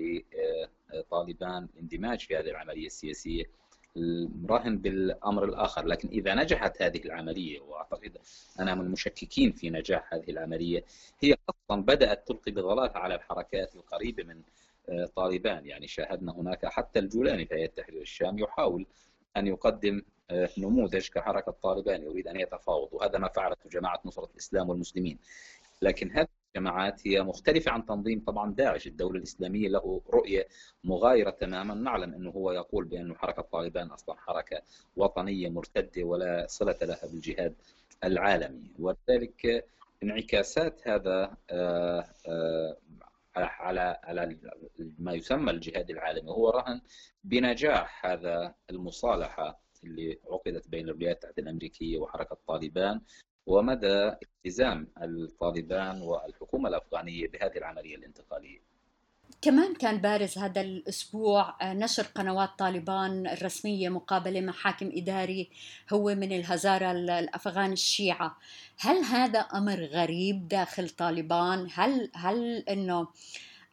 طالبان 1.09 1.67
الاندماج 1.73 2.19
في 2.19 2.37
هذه 2.37 2.49
العملية 2.49 2.85
السياسية 2.85 3.45
راهن 4.49 4.77
بالأمر 4.77 5.43
الآخر. 5.45 5.85
لكن 5.85 6.07
إذا 6.07 6.35
نجحت 6.35 6.81
هذه 6.81 7.01
العملية 7.05 7.59
وأعتقد 7.59 8.17
أنا 8.59 8.75
من 8.75 8.81
المشككين 8.81 9.51
في 9.51 9.69
نجاح 9.69 10.13
هذه 10.13 10.29
العملية 10.31 10.85
هي 11.19 11.35
أصلا 11.49 11.83
بدأت 11.83 12.27
تلقي 12.27 12.51
بظلال 12.51 12.97
على 12.97 13.15
الحركات 13.15 13.75
القريبة 13.75 14.23
من 14.23 14.41
آه، 14.89 15.05
طالبان. 15.15 15.65
يعني 15.65 15.87
شاهدنا 15.87 16.31
هناك 16.31 16.65
حتى 16.65 16.99
الجولاني 16.99 17.45
في 17.45 17.55
هيئة 17.55 17.67
تحرير 17.67 18.01
الشام 18.01 18.39
يحاول 18.39 18.85
أن 19.37 19.47
يقدم 19.47 20.01
آه، 20.29 20.49
نموذج 20.57 21.09
كحركة 21.09 21.51
طالبان 21.51 22.03
يريد 22.03 22.27
أن 22.27 22.39
يتفاوض 22.39 22.89
وهذا 22.91 23.17
ما 23.17 23.27
فعلته 23.27 23.69
جماعة 23.69 24.01
نصرة 24.05 24.29
الإسلام 24.31 24.69
والمسلمين. 24.69 25.19
لكن 25.81 26.11
هذه 26.11 26.27
الجماعات 26.55 27.07
هي 27.07 27.23
مختلفة 27.23 27.71
عن 27.71 27.85
تنظيم 27.85 28.23
طبعا 28.27 28.53
داعش. 28.53 28.87
الدولة 28.87 29.17
الإسلامية 29.17 29.67
له 29.67 30.01
رؤية 30.09 30.47
مغايرة 30.83 31.29
تماما. 31.29 31.73
نعلم 31.73 32.13
أنه 32.13 32.29
هو 32.29 32.51
يقول 32.51 32.85
بأن 32.85 33.15
حركة 33.15 33.41
طالبان 33.41 33.87
أصلا 33.87 34.15
حركة 34.19 34.61
وطنية 34.97 35.49
مرتدة 35.49 36.03
ولا 36.03 36.45
صلة 36.49 36.77
لها 36.81 37.07
بالجهاد 37.07 37.55
العالمي. 38.03 38.71
ولذلك 38.79 39.67
انعكاسات 40.03 40.87
هذا 40.87 41.37
آه، 41.49 42.05
آه، 42.27 42.77
على 43.35 43.99
على 44.03 44.37
ما 44.99 45.13
يسمى 45.13 45.51
الجهاد 45.51 45.89
العالمي. 45.89 46.29
هو 46.31 46.49
رهن 46.49 46.81
بنجاح 47.23 48.05
هذا 48.05 48.55
المصالحة 48.69 49.59
اللي 49.83 50.19
عقدت 50.31 50.67
بين 50.69 50.89
الولايات 50.89 51.23
المتحدة 51.23 51.43
الأمريكية 51.43 51.97
وحركة 51.97 52.37
طالبان. 52.47 53.01
ومدى 53.45 54.13
التزام 54.23 54.87
الطالبان 55.01 56.01
والحكومة 56.01 56.69
الأفغانية 56.69 57.27
بهذه 57.27 57.57
العملية 57.57 57.95
الانتقالية 57.95 58.73
كمان 59.41 59.73
كان 59.73 59.97
بارز 59.97 60.37
هذا 60.37 60.61
الأسبوع 60.61 61.55
آه، 61.61 61.73
نشر 61.73 62.03
قنوات 62.03 62.49
طالبان 62.59 63.27
الرسمية 63.27 63.89
مقابلة 63.89 64.41
مع 64.41 64.53
حاكم 64.53 64.91
إداري 64.93 65.49
هو 65.93 66.15
من 66.15 66.31
الهزارة 66.31 66.91
الأفغان 66.91 67.71
الشيعة 67.71 68.37
هل 68.79 68.97
هذا 68.97 69.39
أمر 69.39 69.83
غريب 69.85 70.47
داخل 70.47 70.89
طالبان؟ 70.89 71.67
هل 71.73 72.11
هل 72.15 72.57
أنه 72.57 73.07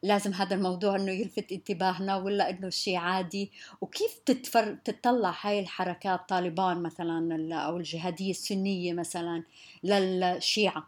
لازم 0.03 0.33
هذا 0.33 0.55
الموضوع 0.55 0.95
إنه 0.95 1.11
يلفت 1.11 1.51
انتباهنا 1.51 2.17
ولا 2.17 2.49
إنه 2.49 2.69
شيء 2.69 2.95
عادي؟ 2.97 3.51
وكيف 3.81 4.19
تتفر 4.25 4.75
تطلع 4.75 5.35
هاي 5.41 5.59
الحركات 5.59 6.29
طالبان 6.29 6.83
مثلا 6.83 7.55
أو 7.55 7.77
الجهادية 7.77 8.31
السنية 8.31 8.93
مثلا 8.93 9.43
للشيعة؟ 9.83 10.87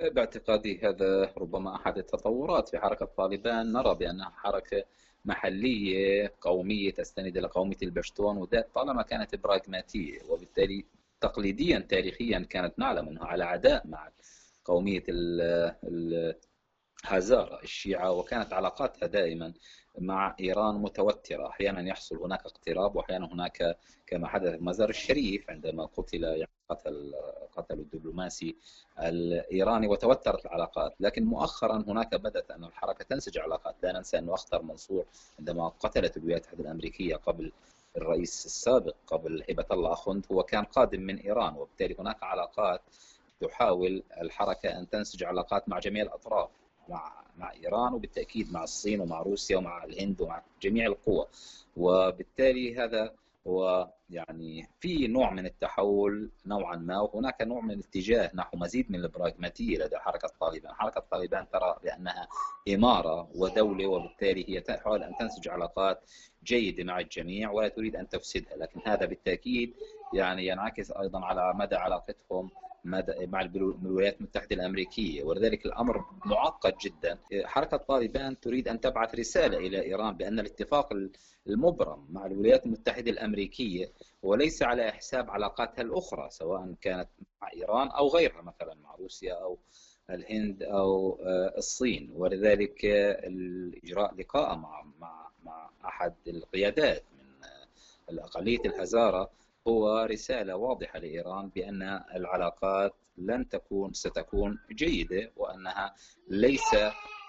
باعتقادي 0.00 0.80
هذا 0.80 1.32
ربما 1.38 1.76
أحد 1.76 1.98
التطورات 1.98 2.68
في 2.68 2.78
حركة 2.78 3.06
طالبان. 3.16 3.72
نرى 3.72 3.94
بأنها 3.94 4.30
حركة 4.30 4.84
محلية 5.24 6.34
قومية 6.40 6.90
تستند 6.90 7.36
إلى 7.36 7.48
قومية 7.48 7.76
البشتون 7.82 8.36
وذات 8.36 8.74
طالما 8.74 9.02
كانت 9.02 9.34
براغماتية 9.34 10.22
وبالتالي 10.28 10.84
تقليديا 11.20 11.78
تاريخيا 11.78 12.46
كانت 12.50 12.78
نعلم 12.78 13.08
انه 13.08 13.24
على 13.24 13.44
عداء 13.44 13.86
مع 13.86 14.10
قومية 14.64 15.02
هازارا 17.04 17.62
الشيعة 17.62 18.12
وكانت 18.12 18.52
علاقاتها 18.52 19.06
دائما 19.06 19.52
مع 19.98 20.36
إيران 20.40 20.74
متوترة. 20.74 21.48
أحيانا 21.48 21.88
يحصل 21.88 22.16
هناك 22.16 22.46
اقتراب 22.46 22.96
وأحيانا 22.96 23.32
هناك 23.32 23.78
كما 24.06 24.28
حدث 24.28 24.56
مزار 24.60 24.90
الشريف 24.90 25.50
عندما 25.50 25.84
قتل 25.84 26.24
يعني 26.24 26.48
قتل 26.68 27.14
قتل 27.56 27.74
الدبلوماسي 27.74 28.56
الإيراني 28.98 29.86
وتوترت 29.86 30.46
العلاقات. 30.46 30.94
لكن 31.00 31.24
مؤخرا 31.24 31.84
هناك 31.88 32.14
بدأت 32.14 32.50
أن 32.50 32.64
الحركة 32.64 33.04
تنسج 33.04 33.38
علاقات. 33.38 33.74
لا 33.82 33.92
ننسى 33.92 34.18
أنه 34.18 34.34
أخطر 34.34 34.62
منصور 34.62 35.04
عندما 35.38 35.68
قتلت 35.68 36.16
الولايات 36.16 36.44
المتحدة 36.44 36.64
الأمريكية 36.64 37.16
قبل 37.16 37.52
الرئيس 37.96 38.46
السابق 38.46 38.94
قبل 39.06 39.44
هبة 39.50 39.66
الله 39.70 39.92
أخوند 39.92 40.26
هو 40.32 40.42
كان 40.42 40.64
قادم 40.64 41.00
من 41.00 41.18
إيران. 41.18 41.54
وبالتالي 41.54 41.96
هناك 41.98 42.22
علاقات 42.22 42.80
تحاول 43.40 44.02
الحركة 44.20 44.78
أن 44.78 44.88
تنسج 44.88 45.24
علاقات 45.24 45.68
مع 45.68 45.78
جميع 45.78 46.02
الأطراف. 46.02 46.48
مع 46.88 47.12
مع 47.38 47.52
إيران 47.52 47.94
وبالتأكيد 47.94 48.52
مع 48.52 48.64
الصين 48.64 49.00
ومع 49.00 49.22
روسيا 49.22 49.56
ومع 49.56 49.84
الهند 49.84 50.20
ومع 50.20 50.42
جميع 50.62 50.86
القوى. 50.86 51.26
وبالتالي 51.76 52.76
هذا 52.76 53.14
هو 53.46 53.88
يعني 54.10 54.68
في 54.80 55.06
نوع 55.06 55.30
من 55.30 55.46
التحول 55.46 56.30
نوعا 56.46 56.76
ما 56.76 57.00
وهناك 57.00 57.42
نوع 57.42 57.60
من 57.60 57.70
الاتجاه 57.70 58.30
نحو 58.34 58.56
مزيد 58.56 58.90
من 58.90 58.98
البراغماتية 59.04 59.78
لدى 59.78 59.96
حركة 59.96 60.28
طالبان، 60.40 60.74
حركة 60.74 61.04
طالبان 61.10 61.46
ترى 61.52 61.76
بأنها 61.82 62.28
إمارة 62.74 63.28
ودولة 63.34 63.86
وبالتالي 63.86 64.48
هي 64.48 64.60
تحاول 64.60 65.02
أن 65.02 65.12
تنسج 65.20 65.48
علاقات 65.48 66.00
جيدة 66.44 66.84
مع 66.84 67.00
الجميع 67.00 67.50
ولا 67.50 67.68
تريد 67.68 67.96
أن 67.96 68.08
تفسدها، 68.08 68.56
لكن 68.56 68.80
هذا 68.86 69.06
بالتأكيد 69.06 69.74
يعني 70.14 70.46
ينعكس 70.46 70.90
أيضا 70.90 71.24
على 71.24 71.54
مدى 71.54 71.76
علاقتهم 71.76 72.50
مع 72.84 73.40
الولايات 73.40 74.16
المتحدة 74.20 74.56
الأمريكية. 74.56 75.22
ولذلك 75.22 75.66
الأمر 75.66 76.04
معقد 76.24 76.74
جدا. 76.78 77.18
حركة 77.44 77.76
طالبان 77.76 78.40
تريد 78.40 78.68
أن 78.68 78.80
تبعث 78.80 79.14
رسالة 79.14 79.58
إلى 79.58 79.82
إيران 79.82 80.16
بأن 80.16 80.40
الاتفاق 80.40 80.88
المبرم 81.46 82.06
مع 82.10 82.26
الولايات 82.26 82.66
المتحدة 82.66 83.10
الأمريكية 83.10 83.92
وليس 84.22 84.62
على 84.62 84.92
حساب 84.92 85.30
علاقاتها 85.30 85.82
الأخرى 85.82 86.30
سواء 86.30 86.74
كانت 86.80 87.08
مع 87.42 87.52
إيران 87.52 87.88
أو 87.88 88.08
غيرها 88.08 88.42
مثلا 88.42 88.74
مع 88.74 88.94
روسيا 88.94 89.34
أو 89.34 89.58
الهند 90.10 90.62
أو 90.62 91.18
آه، 91.22 91.54
الصين. 91.58 92.10
ولذلك 92.16 92.84
الإجراء 92.84 94.14
لقاء 94.14 94.56
مع 94.56 94.84
مع 95.00 95.28
مع 95.44 95.70
أحد 95.84 96.14
القيادات 96.28 97.02
من 97.18 97.44
آه، 97.44 97.66
الأقلية 98.10 98.60
الهزارة 98.66 99.30
هو 99.68 100.04
رسالة 100.10 100.56
واضحة 100.56 100.98
لإيران 100.98 101.48
بأن 101.48 101.82
العلاقات 102.14 102.94
لن 103.18 103.48
تكون 103.48 103.92
ستكون 103.92 104.58
جيدة 104.72 105.32
وأنها 105.36 105.94
ليس 106.28 106.74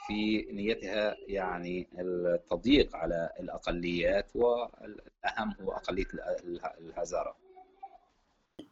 في 0.07 0.47
نيتها 0.51 1.15
يعني 1.27 1.87
التضييق 1.99 2.95
على 2.95 3.29
الأقليات 3.39 4.35
والأهم 4.35 5.53
هو 5.61 5.71
أقلية 5.71 6.07
الهزارة. 6.79 7.35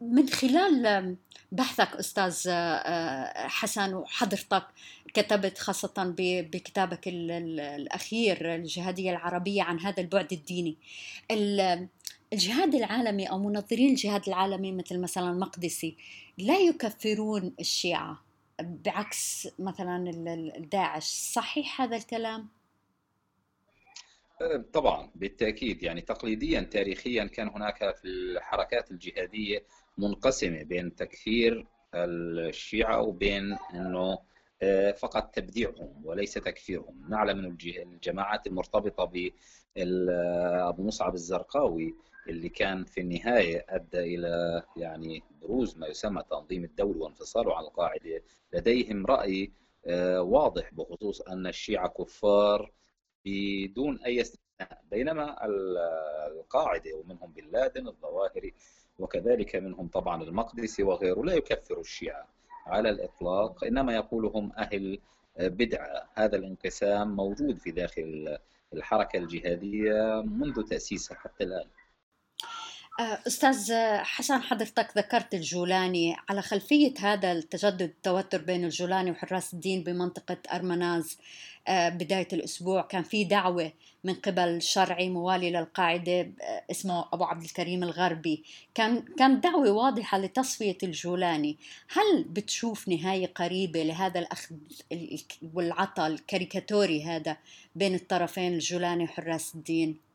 من 0.02 0.30
خلال 0.30 1.16
بحثك 1.52 1.96
أستاذ 1.96 2.44
آه، 2.50 3.48
حسن 3.48 3.94
وحضرتك 3.94 4.64
كتبت 5.14 5.58
خاصة 5.58 6.16
بكتابك 6.18 7.08
الأخير 7.08 8.56
الجهادية 8.56 9.12
العربية 9.12 9.64
عن 9.64 9.80
هذا 9.80 10.02
البعد 10.02 10.34
الديني 10.34 10.78
الجهاد 12.34 12.76
العالمي 12.76 13.30
أو 13.30 13.38
منظرين 13.38 13.90
الجهاد 13.90 14.28
العالمي 14.28 14.72
مثل 14.72 15.00
مثلا 15.00 15.32
مقدسي 15.32 15.98
لا 16.38 16.58
يكفرون 16.60 17.54
الشيعة 17.60 18.24
بعكس 18.62 19.48
مثلا 19.60 20.10
الداعش 20.58 21.04
صحيح 21.04 21.82
هذا 21.82 21.98
الكلام؟ 21.98 22.48
أه، 24.42 24.66
طبعا 24.74 25.12
بالتأكيد 25.16 25.84
يعني 25.84 26.02
تقليديا 26.02 26.62
تاريخيا 26.62 27.26
كان 27.26 27.48
هناك 27.48 27.96
في 27.96 28.08
الحركات 28.08 28.92
الجهادية 28.92 29.64
منقسمة 29.98 30.64
بين 30.64 30.96
تكفير 30.96 31.68
الشيعة 31.96 33.02
وبين 33.02 33.58
إنه 33.74 34.20
أه، 34.62 34.92
فقط 34.92 35.36
تبديعهم 35.36 36.06
وليس 36.06 36.34
تكفيرهم 36.34 37.10
نعلم 37.10 37.38
من 37.38 37.58
الجماعات 37.94 38.48
المرتبطة 38.48 39.06
ب 39.06 39.32
أبو 39.78 40.84
مصعب 40.84 41.14
الزرقاوي 41.14 41.96
اللي 42.30 42.50
كان 42.50 42.84
في 42.86 43.02
النهاية 43.02 43.66
أدى 43.70 44.00
إلى 44.00 44.64
يعني 44.78 45.24
بروز 45.42 45.78
ما 45.78 45.88
يسمى 45.88 46.24
تنظيم 46.30 46.64
الدولي 46.64 47.00
وانفصاله 47.00 47.58
عن 47.58 47.64
القاعدة. 47.64 48.24
لديهم 48.54 49.06
رأي 49.06 49.52
أه، 49.86 50.22
واضح 50.22 50.74
بخصوص 50.74 51.22
أن 51.22 51.48
الشيعة 51.48 51.88
كفار 51.88 52.72
بدون 53.26 54.00
أي 54.06 54.22
استثناء 54.22 54.82
بينما 54.92 55.46
القاعدة 56.28 56.96
ومنهم 56.96 57.32
بن 57.32 57.52
لادن 57.52 57.88
الظواهري 57.88 58.54
وكذلك 59.00 59.56
منهم 59.56 59.88
طبعا 59.88 60.24
المقدسي 60.24 60.84
وغيره 60.84 61.24
لا 61.26 61.34
يكفر 61.34 61.80
الشيعة 61.80 62.28
على 62.66 62.90
الإطلاق 62.90 63.64
إنما 63.64 63.96
يقولهم 63.96 64.52
أهل 64.58 65.00
بدعة. 65.40 66.10
هذا 66.14 66.38
الانقسام 66.38 67.16
موجود 67.16 67.58
في 67.58 67.72
داخل 67.72 68.38
الحركة 68.74 69.18
الجهادية 69.18 70.22
منذ 70.22 70.64
تأسيسها 70.64 71.18
حتى 71.18 71.44
الآن. 71.44 71.68
آه، 71.68 71.77
أستاذ 73.00 73.74
حسن 74.04 74.42
حضرتك 74.42 74.98
ذكرت 74.98 75.34
الجولاني. 75.34 76.16
على 76.30 76.42
خلفية 76.42 76.94
هذا 77.00 77.32
التجدد 77.32 77.82
التوتر 77.82 78.42
بين 78.42 78.66
الجولاني 78.66 79.12
وحراس 79.12 79.54
الدين 79.54 79.84
بمنطقة 79.84 80.38
أرمناز 80.54 81.18
آه، 81.68 81.90
بداية 81.90 82.28
الأسبوع 82.34 82.82
كان 82.82 83.04
في 83.04 83.24
دعوة 83.24 83.72
من 84.04 84.14
قبل 84.14 84.62
شرعي 84.62 85.10
موالي 85.10 85.52
للقاعدة 85.52 86.22
آه، 86.22 86.64
اسمه 86.72 87.06
أبو 87.14 87.24
عبد 87.24 87.44
الكريم 87.44 87.84
الغربي. 87.84 88.44
كان 88.76 89.04
كان 89.18 89.40
دعوة 89.40 89.72
واضحة 89.72 90.18
لتصفية 90.18 90.78
الجولاني. 90.84 91.58
هل 91.90 92.24
بتشوف 92.24 92.88
نهاية 92.88 93.28
قريبة 93.28 93.84
لهذا 93.84 94.20
الأخذ 94.20 94.56
والعطاء 95.54 96.08
الكاريكاتوري 96.08 97.04
هذا 97.04 97.38
بين 97.76 97.96
الطرفين 97.96 98.54
الجولاني 98.54 99.04
وحراس 99.04 99.56
الدين؟ 99.56 100.07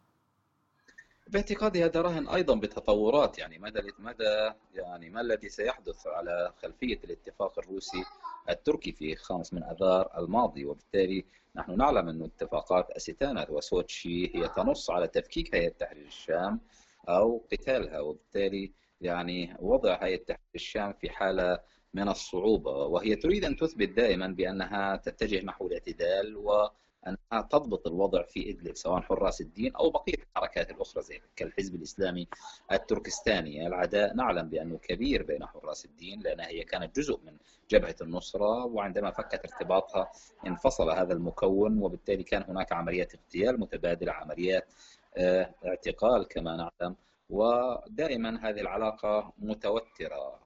باعتقادي 1.32 1.84
هذا 1.84 2.00
راهن 2.00 2.28
أيضا 2.28 2.54
بتطورات 2.54 3.38
يعني 3.38 3.58
مدى 3.58 3.80
مدى 3.98 4.52
يعني 4.74 5.10
ما 5.10 5.20
الذي 5.20 5.48
سيحدث 5.48 6.06
على 6.06 6.52
خلفية 6.62 7.00
الاتفاق 7.04 7.58
الروسي 7.58 8.04
التركي 8.48 8.92
في 8.92 9.16
5 9.16 9.56
من 9.56 9.62
أذار 9.62 10.18
الماضي؟ 10.18 10.64
وبالتالي 10.64 11.24
نحن 11.56 11.76
نعلم 11.76 12.08
أن 12.08 12.22
اتفاقات 12.22 12.90
أستانا 12.90 13.46
وسوتشي 13.50 14.36
هي 14.36 14.48
تنص 14.48 14.90
على 14.90 15.08
تفكيك 15.08 15.54
هيئة 15.54 15.68
تحرير 15.68 16.06
الشام 16.06 16.60
أو 17.08 17.46
قتالها. 17.52 18.00
وبالتالي 18.00 18.72
يعني 19.00 19.56
وضع 19.60 20.04
هيئة 20.04 20.24
تحرير 20.24 20.40
الشام 20.54 20.92
في 20.92 21.10
حالة 21.10 21.58
من 21.94 22.08
الصعوبة 22.08 22.70
وهي 22.70 23.16
تريد 23.16 23.44
أن 23.44 23.56
تثبت 23.56 23.88
دائما 23.88 24.26
بأنها 24.26 24.96
تتجه 24.96 25.44
نحو 25.44 25.66
الاعتدال 25.66 26.36
و 26.36 26.68
أنها 27.06 27.42
تضبط 27.42 27.86
الوضع 27.86 28.22
في 28.22 28.50
إدلب 28.50 28.76
سواء 28.76 29.00
حراس 29.00 29.40
الدين 29.40 29.76
أو 29.76 29.90
بقية 29.90 30.14
الحركات 30.14 30.70
الأخرى 30.70 31.02
زي 31.02 31.20
كالحزب 31.36 31.74
الإسلامي 31.74 32.28
التركستاني. 32.72 33.66
العداء 33.66 34.14
نعلم 34.14 34.48
بأنه 34.48 34.78
كبير 34.78 35.22
بين 35.22 35.46
حراس 35.46 35.84
الدين 35.84 36.20
لانها 36.20 36.48
هي 36.48 36.64
كانت 36.64 36.96
جزء 36.96 37.20
من 37.26 37.36
جبهة 37.70 37.96
النصرة 38.02 38.64
وعندما 38.64 39.10
فكت 39.10 39.52
ارتباطها 39.52 40.10
انفصل 40.46 40.90
هذا 40.90 41.12
المكون 41.12 41.82
وبالتالي 41.82 42.22
كان 42.22 42.42
هناك 42.48 42.72
عمليات 42.72 43.14
اغتيال 43.14 43.60
متبادلة 43.60 44.12
عمليات 44.12 44.72
آه، 45.16 45.54
اعتقال 45.66 46.28
كما 46.28 46.56
نعلم. 46.56 46.96
ودائما 47.30 48.48
هذه 48.48 48.60
العلاقة 48.60 49.32
متوترة 49.38 50.40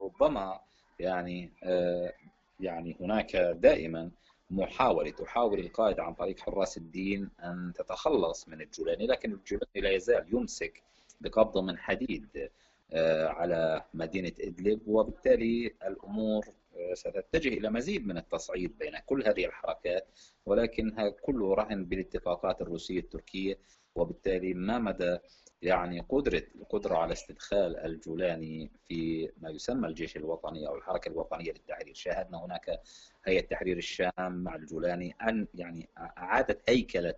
وربما 0.00 0.52
آه، 0.52 0.60
يعني 0.98 1.52
آه، 1.64 2.12
يعني 2.60 2.96
هناك 3.00 3.36
دائما 3.36 4.10
محاولة 4.50 5.10
تحاول 5.10 5.58
القائد 5.60 6.00
عن 6.00 6.14
طريق 6.14 6.40
حراس 6.40 6.76
الدين 6.76 7.30
أن 7.40 7.72
تتخلص 7.76 8.48
من 8.48 8.60
الجولاني 8.60 9.06
لكن 9.06 9.32
الجولاني 9.32 9.80
لا 9.80 9.90
يزال 9.90 10.26
يمسك 10.34 10.82
بقبضة 11.20 11.62
من 11.62 11.78
حديد 11.78 12.50
آه، 12.92 13.26
على 13.28 13.84
مدينة 13.94 14.32
إدلب 14.40 14.80
وبالتالي 14.86 15.74
الأمور 15.86 16.46
آه، 16.76 16.94
ستتجه 16.94 17.48
إلى 17.48 17.70
مزيد 17.70 18.06
من 18.06 18.16
التصعيد 18.18 18.78
بين 18.78 18.98
كل 19.06 19.22
هذه 19.26 19.44
الحركات 19.46 20.06
ولكنها 20.46 21.08
كله 21.08 21.54
رهن 21.54 21.84
بالاتفاقات 21.84 22.62
الروسية 22.62 22.98
التركية 23.00 23.58
وبالتالي 23.98 24.54
ما 24.54 24.78
مدى 24.78 25.18
يعني 25.62 26.00
قدرة 26.00 26.42
القدرة 26.54 26.96
على 26.96 27.12
استدخال 27.12 27.76
الجولاني 27.76 28.70
في 28.88 29.30
ما 29.40 29.50
يسمى 29.50 29.88
الجيش 29.88 30.16
الوطني 30.16 30.68
أو 30.68 30.76
الحركة 30.76 31.08
الوطنية 31.08 31.50
للتحرير؟ 31.52 31.94
شاهدنا 31.94 32.44
هناك 32.44 32.80
هيئة 33.24 33.46
تحرير 33.46 33.76
الشام 33.76 34.12
مع 34.18 34.54
الجولاني 34.54 35.14
أن 35.28 35.46
يعني 35.54 35.88
أعادت 35.98 36.70
هيكلة 36.70 37.14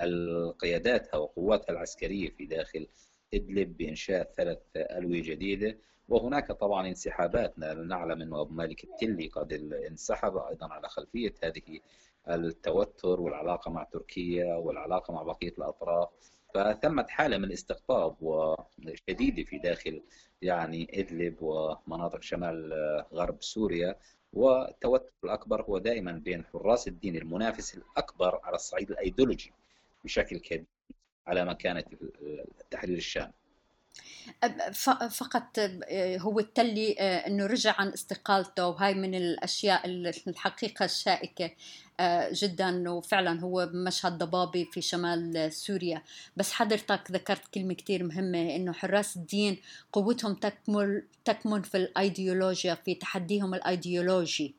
القياداتها 0.00 1.18
وقواتها 1.18 1.72
العسكرية 1.72 2.30
في 2.30 2.46
داخل 2.46 2.86
إدلب 3.34 3.76
بإنشاء 3.76 4.32
ثلاث 4.36 4.58
ألوية 4.76 5.22
جديدة. 5.22 5.78
وهناك 6.08 6.52
طبعا 6.52 6.88
انسحابات 6.88 7.58
نعلم 7.58 8.22
أنه 8.22 8.40
أبو 8.40 8.54
مالك 8.54 8.84
التلي 8.84 9.28
قد 9.28 9.52
انسحب 9.90 10.36
أيضا 10.36 10.66
على 10.66 10.88
خلفية 10.88 11.34
هذه 11.44 11.62
التوتر 12.28 13.20
والعلاقة 13.20 13.70
مع 13.70 13.84
تركيا 13.84 14.54
والعلاقة 14.54 15.14
مع 15.14 15.22
بقية 15.22 15.54
الأطراف 15.58 16.08
فثمت 16.54 17.10
حالة 17.10 17.38
من 17.38 17.44
الاستقطاب 17.44 18.16
وشديدة 18.20 19.44
في 19.44 19.58
داخل 19.58 20.02
يعني 20.42 21.00
إدلب 21.00 21.36
ومناطق 21.40 22.22
شمال 22.22 22.72
غرب 23.12 23.42
سوريا 23.42 23.96
والتوتر 24.32 25.12
الأكبر 25.24 25.62
هو 25.62 25.78
دائما 25.78 26.12
بين 26.12 26.44
حراس 26.44 26.88
الدين 26.88 27.16
المنافس 27.16 27.74
الأكبر 27.74 28.40
على 28.44 28.54
الصعيد 28.54 28.90
الأيديولوجي 28.90 29.52
بشكل 30.04 30.38
كبير 30.38 30.64
على 31.26 31.44
مكانة 31.44 31.84
تحرير 32.70 32.96
الشام. 32.96 33.32
فقط 35.10 35.58
هو 35.98 36.38
التلي 36.38 36.96
آه، 36.98 37.26
إنه 37.26 37.46
رجع 37.46 37.74
عن 37.78 37.88
استقالته 37.88 38.68
وهاي 38.68 38.94
من 38.94 39.14
الأشياء 39.14 39.86
الحقيقة 40.28 40.84
الشائكة. 40.84 41.44
آه، 41.44 41.50
جدا 42.32 42.90
وفعلا 42.90 43.40
هو 43.40 43.70
مشهد 43.74 44.18
ضبابي 44.18 44.64
في 44.64 44.80
شمال 44.80 45.52
سوريا. 45.52 46.02
بس 46.36 46.52
حضرتك 46.52 47.10
ذكرت 47.10 47.46
كلمة 47.54 47.74
كتير 47.74 48.04
مهمة 48.04 48.56
إنه 48.56 48.72
حراس 48.72 49.16
الدين 49.16 49.58
قوتهم 49.92 50.34
تكمل 50.34 51.04
تكمن 51.24 51.62
في 51.62 51.76
الأيديولوجيا 51.76 52.74
في 52.74 52.94
تحديهم 52.94 53.54
الأيديولوجي. 53.54 54.54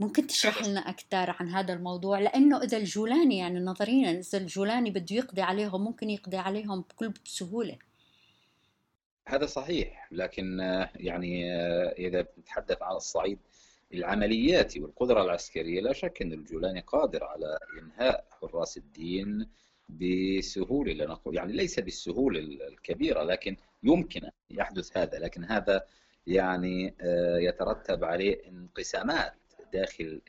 ممكن 0.00 0.26
تشرح 0.26 0.62
لنا 0.62 0.80
أكثر 0.80 1.36
عن 1.40 1.48
هذا 1.48 1.74
الموضوع؟ 1.74 2.18
لأنه 2.18 2.62
إذا 2.62 2.76
الجولاني 2.76 3.38
يعني 3.38 3.60
نظريا 3.60 4.10
إذا 4.10 4.38
الجولاني 4.38 4.90
بده 4.90 5.16
يقضي 5.16 5.42
عليهم 5.42 5.84
ممكن 5.84 6.10
يقضي 6.10 6.36
عليهم 6.36 6.80
بكل 6.80 7.12
سهولة. 7.24 7.78
هذا 9.28 9.46
صحيح 9.46 10.08
لكن 10.12 10.60
آه، 10.60 10.90
يعني 10.96 11.52
آه، 11.52 11.94
إذا 11.98 12.26
بنتحدث 12.36 12.82
عن 12.82 12.96
الصعيد 12.96 13.38
العملياتي 13.94 14.80
والقدرة 14.80 15.22
العسكرية 15.22 15.80
لا 15.80 15.92
شك 15.92 16.22
أن 16.22 16.32
الجولاني 16.32 16.80
قادر 16.80 17.24
على 17.24 17.58
إنهاء 17.78 18.26
حراس 18.30 18.76
الدين 18.76 19.48
بسهولة. 19.88 20.92
لنقول 20.92 21.36
يعني 21.36 21.52
ليس 21.52 21.80
بالسهولة 21.80 22.40
الكبيرة 22.40 23.22
لكن 23.22 23.56
يمكن 23.82 24.30
يحدث 24.50 24.96
هذا. 24.96 25.18
لكن 25.18 25.44
هذا 25.44 25.86
يعني 26.26 26.94
آه، 27.00 27.38
يترتب 27.38 28.04
عليه 28.04 28.48
انقسامات 28.48 29.34
داخل 29.72 30.22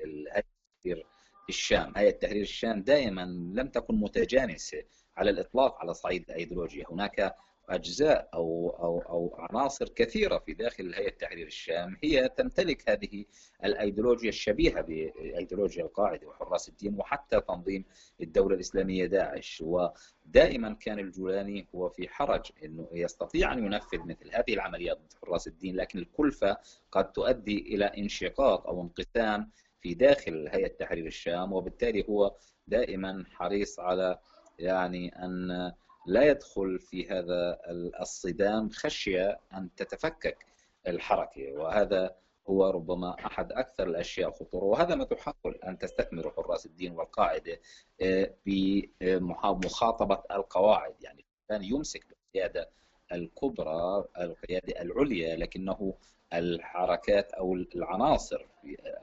هيئة 0.85 1.03
الشام. 1.49 1.93
هيئة 1.97 2.11
تحرير 2.11 2.41
الشام 2.41 2.81
دائما 2.81 3.21
لم 3.53 3.67
تكن 3.67 3.95
متجانسة 3.95 4.83
على 5.17 5.29
الإطلاق 5.29 5.79
على 5.81 5.93
صعيد 5.93 6.23
الأيديولوجيا. 6.29 6.85
هناك 6.91 7.35
أجزاء 7.69 8.29
أو 8.33 8.69
أو 8.79 8.99
أو 8.99 9.35
عناصر 9.39 9.89
كثيرة 9.89 10.37
في 10.37 10.53
داخل 10.53 10.93
هيئة 10.93 11.09
تحرير 11.09 11.47
الشام 11.47 11.97
هي 12.03 12.29
تمتلك 12.29 12.89
هذه 12.89 13.25
الأيديولوجيا 13.63 14.29
الشبيهة 14.29 14.81
بأيديولوجيا 14.81 15.83
القاعدة 15.83 16.27
وحراس 16.27 16.69
الدين 16.69 16.95
وحتى 16.99 17.41
تنظيم 17.41 17.85
الدولة 18.21 18.55
الإسلامية 18.55 19.05
داعش. 19.05 19.63
ودائما 19.65 20.73
كان 20.73 20.99
الجولاني 20.99 21.67
هو 21.75 21.89
في 21.89 22.07
حرج 22.09 22.51
إنه 22.65 22.87
يستطيع 22.93 23.53
أن 23.53 23.65
ينفذ 23.65 23.99
مثل 23.99 24.29
هذه 24.33 24.53
العمليات 24.53 24.97
ضد 24.97 25.13
حراس 25.21 25.47
الدين 25.47 25.75
لكن 25.75 25.99
الكلفة 25.99 26.57
قد 26.91 27.11
تؤدي 27.11 27.57
إلى 27.57 27.85
انشقاق 27.85 28.67
أو 28.67 28.81
انقسام 28.81 29.51
في 29.81 29.93
داخل 29.93 30.47
هيئة 30.51 30.67
تحرير 30.67 31.05
الشام 31.05 31.53
وبالتالي 31.53 32.05
هو 32.09 32.35
دائما 32.67 33.25
حريص 33.31 33.79
على 33.79 34.19
يعني 34.59 35.25
أن 35.25 35.71
لا 36.07 36.23
يدخل 36.23 36.79
في 36.79 37.09
هذا 37.09 37.59
الصدام 38.01 38.69
خشية 38.69 39.39
أن 39.53 39.69
تتفكك 39.75 40.45
الحركة 40.87 41.53
وهذا 41.53 42.15
هو 42.49 42.69
ربما 42.69 43.25
أحد 43.25 43.51
أكثر 43.51 43.87
الأشياء 43.87 44.31
خطورة. 44.31 44.65
وهذا 44.65 44.95
ما 44.95 45.03
تحاول 45.03 45.55
أن 45.67 45.77
تستثمر 45.77 46.31
حراس 46.31 46.65
الدين 46.65 46.91
والقاعدة 46.93 47.59
آه، 48.01 48.33
بمخاطبه 48.45 50.23
القواعد. 50.31 50.95
يعني 51.01 51.25
كان 51.49 51.63
يمسك 51.63 52.05
بالقيادة 52.07 52.69
الكبرى 53.11 54.05
القيادة 54.19 54.81
العليا 54.81 55.35
لكنه 55.35 55.93
الحركات 56.33 57.31
أو 57.31 57.53
العناصر 57.53 58.45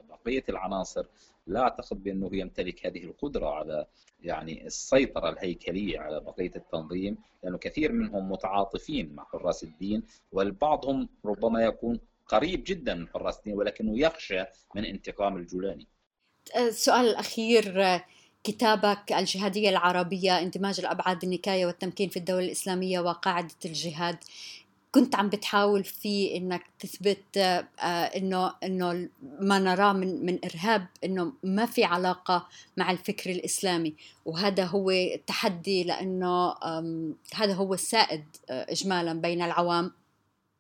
بقية 0.08 0.44
العناصر 0.48 1.06
لا 1.46 1.60
أعتقد 1.60 2.02
بأنه 2.02 2.30
يمتلك 2.32 2.87
هذه 2.87 3.04
القدرة 3.04 3.48
على 3.48 3.87
يعني 4.22 4.66
السيطرة 4.66 5.28
الهيكلية 5.28 6.00
على 6.00 6.20
بقية 6.20 6.50
التنظيم 6.56 7.18
لأنه 7.42 7.58
كثير 7.58 7.92
منهم 7.92 8.30
متعاطفين 8.30 9.14
مع 9.14 9.24
حراس 9.24 9.64
الدين 9.64 10.02
والبعضهم 10.32 11.08
ربما 11.24 11.62
يكون 11.62 12.00
قريب 12.28 12.64
جدا 12.66 12.94
من 12.94 13.08
حراس 13.08 13.38
الدين 13.38 13.54
ولكنه 13.54 13.98
يخشى 13.98 14.44
من 14.74 14.84
انتقام 14.84 15.37
الجولاني. 15.37 15.87
السؤال 16.56 17.08
الأخير 17.08 18.00
كتابك 18.44 19.12
الجهادية 19.12 19.68
العربية 19.68 20.38
اندماج 20.38 20.80
الأبعاد 20.80 21.24
النكاية 21.24 21.66
والتمكين 21.66 22.08
في 22.08 22.16
الدولة 22.16 22.44
الإسلامية 22.44 23.00
وقاعدة 23.00 23.54
الجهاد 23.64 24.18
كنت 24.94 25.14
عم 25.14 25.28
بتحاول 25.28 25.85
فيه 25.85 26.37
إنك 26.37 26.62
تثبت 26.78 27.37
آه، 27.37 28.04
إنه 28.16 28.54
إنه 28.64 29.09
ما 29.40 29.59
نراه 29.59 29.92
من 29.92 30.26
من 30.26 30.38
إرهاب 30.44 30.87
إنه 31.04 31.33
ما 31.42 31.66
في 31.66 31.85
علاقة 31.85 32.46
مع 32.76 32.90
الفكر 32.90 33.30
الإسلامي. 33.30 33.94
وهذا 34.24 34.64
هو 34.64 34.92
تحدي 35.26 35.85
لأنه 35.85 36.54
هذا 37.35 37.54
هو 37.54 37.74
السائد 37.74 38.24
آه، 38.50 38.66
اجمالا 38.72 39.12
بين 39.12 39.42
العوام 39.42 39.92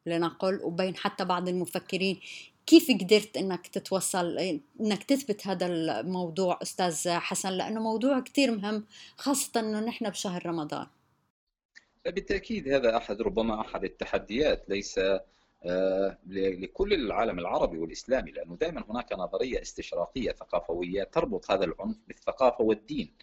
لنقل 0.06 0.60
وبين 0.62 0.96
حتى 0.96 1.24
بعض 1.24 1.48
المفكرين. 1.48 2.20
كيف 2.66 2.90
قدرت 2.90 3.36
إنك 3.36 3.66
تتوصل 3.66 4.38
إنك 4.80 5.04
تثبت 5.04 5.46
هذا 5.46 5.66
الموضوع 5.66 6.58
أستاذ 6.62 7.08
حسن؟ 7.10 7.50
لأنه 7.50 7.80
موضوع 7.80 8.20
كثير 8.20 8.50
مهم 8.50 8.84
خاصة 9.16 9.60
إنه 9.60 9.80
نحن 9.80 10.10
بشهر 10.10 10.46
رمضان. 10.46 10.86
بالتاكيد 12.06 12.68
هذا 12.68 12.96
أحد 12.96 13.22
ربما 13.22 13.60
أحد 13.60 13.84
التحديات. 13.84 14.68
ليس 14.68 15.00
آه، 15.66 16.18
لكل 16.26 16.92
العالم 16.92 17.38
العربي 17.38 17.78
والإسلامي 17.78 18.30
لأنه 18.30 18.56
دائما 18.56 18.84
هناك 18.90 19.12
نظرية 19.12 19.62
استشراقية 19.62 20.32
ثقافوية 20.32 21.04
تربط 21.04 21.50
هذا 21.50 21.64
العنف 21.64 21.96
بالثقافة 22.08 22.64
والدين. 22.64 23.14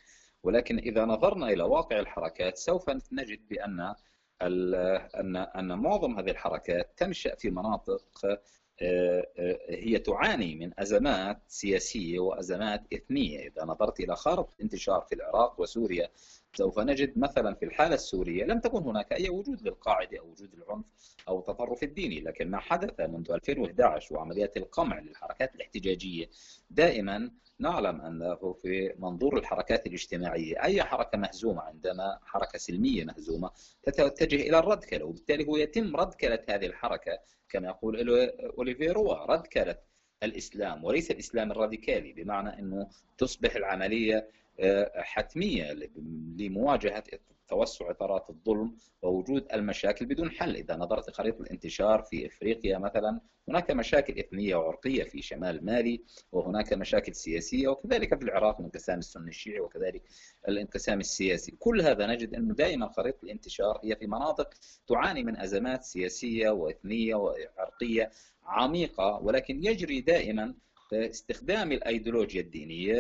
ولكن 0.44 0.80
إذا 0.80 1.06
نظرنا 1.06 1.50
إلى 1.50 1.64
واقع 1.64 2.00
الحركات 2.00 2.58
سوف 2.58 2.90
نجد 3.12 3.48
بأن 3.50 3.96
ان 4.42 5.36
أن 5.36 5.80
معظم 5.80 6.20
هذه 6.20 6.32
الحركات 6.32 6.94
تنشأ 6.98 7.36
في 7.36 7.50
مناطق 7.50 8.26
آه، 8.26 9.28
آه، 9.38 9.60
هي 9.70 10.00
تعاني 10.00 10.56
من 10.56 10.80
أزمات 10.80 11.42
سياسية 11.48 12.20
وأزمات 12.20 12.94
إثنية، 12.94 13.48
إذا 13.48 13.66
نظرت 13.66 14.00
إلى 14.00 14.16
خارطة 14.16 14.54
الانتشار 14.56 15.02
في 15.02 15.16
العراق 15.16 15.62
وسوريا 15.62 16.10
سوف 16.54 16.80
نجد 16.80 17.18
مثلا 17.18 17.56
في 17.56 17.66
الحالة 17.66 17.96
السورية 17.96 18.46
لم 18.46 18.60
تكن 18.60 18.78
هناك 18.84 19.14
أي 19.14 19.30
وجود 19.30 19.62
للقاعدة 19.62 20.20
أو 20.20 20.32
وجود 20.32 20.54
العنف 20.54 20.86
أو 21.28 21.40
التطرف 21.40 21.84
الديني، 21.84 22.20
لكن 22.20 22.50
ما 22.52 22.60
حدث 22.60 23.00
منذ 23.00 23.32
2011 23.32 24.16
وعمليات 24.16 24.58
القمع 24.58 25.00
للحركات 25.00 25.56
الاحتجاجية. 25.56 26.30
دائما 26.70 27.32
نعلم 27.60 28.02
أنه 28.02 28.54
في 28.54 28.94
منظور 29.00 29.38
الحركات 29.38 29.88
الاجتماعية 29.88 30.64
أي 30.64 30.84
حركة 30.84 31.18
مهزومة 31.18 31.62
عندما 31.62 32.20
حركة 32.26 32.58
سلمية 32.58 33.04
مهزومة 33.06 33.52
تتجه 33.84 34.36
إلى 34.36 34.60
الردكله 34.60 35.06
وبالتالي 35.06 35.48
هو 35.48 35.58
يتم 35.58 35.96
ردكلة 35.96 36.40
هذه 36.50 36.66
الحركة. 36.66 37.20
كما 37.50 37.68
يقول 37.68 38.10
اوليفيرو 38.58 39.14
ردكلة 39.14 39.76
الإسلام 40.24 40.84
وليس 40.84 41.12
الإسلام 41.12 41.52
الراديكالي 41.52 42.14
بمعنى 42.14 42.60
إنه 42.60 42.90
تصبح 43.18 43.56
العملية 43.56 44.18
آه، 44.18 44.41
حتمية 44.96 45.74
لمواجهة 46.38 47.04
توسع 47.48 47.90
اطارات 47.92 48.30
الظلم 48.30 48.76
ووجود 49.02 49.48
المشاكل 49.54 50.06
بدون 50.06 50.32
حل. 50.32 50.56
إذا 50.56 50.76
نظرت 50.76 51.10
خريطه 51.10 51.42
الانتشار 51.42 52.02
في 52.02 52.28
إفريقيا 52.28 52.78
مثلا 52.78 53.22
هناك 53.50 53.72
مشاكل 53.72 54.20
إثنية 54.20 54.56
وعرقية 54.56 55.04
في 55.04 55.22
شمال 55.22 55.66
مالي 55.66 56.04
وهناك 56.32 56.74
مشاكل 56.74 57.16
سياسية 57.16 57.68
وكذلك 57.68 58.20
في 58.20 58.26
العراق 58.26 58.58
الانقسام 58.60 59.00
السني 59.00 59.30
الشيعي 59.30 59.60
وكذلك 59.60 60.04
الانقسام 60.48 61.00
السياسي. 61.00 61.52
كل 61.60 61.82
هذا 61.82 62.08
نجد 62.08 62.36
انه 62.36 62.54
دائما 62.54 62.88
خريطة 62.88 63.24
الانتشار 63.24 63.80
هي 63.84 63.96
في 63.96 64.08
مناطق 64.08 64.50
تعاني 64.88 65.24
من 65.24 65.38
أزمات 65.38 65.84
سياسية 65.84 66.50
وإثنية 66.50 67.16
وعرقية 67.16 68.12
عميقة 68.44 69.20
ولكن 69.24 69.66
يجري 69.66 70.02
دائما 70.02 70.56
استخدام 70.94 71.72
الأيديولوجيا 71.72 72.42
الدينية 72.42 72.94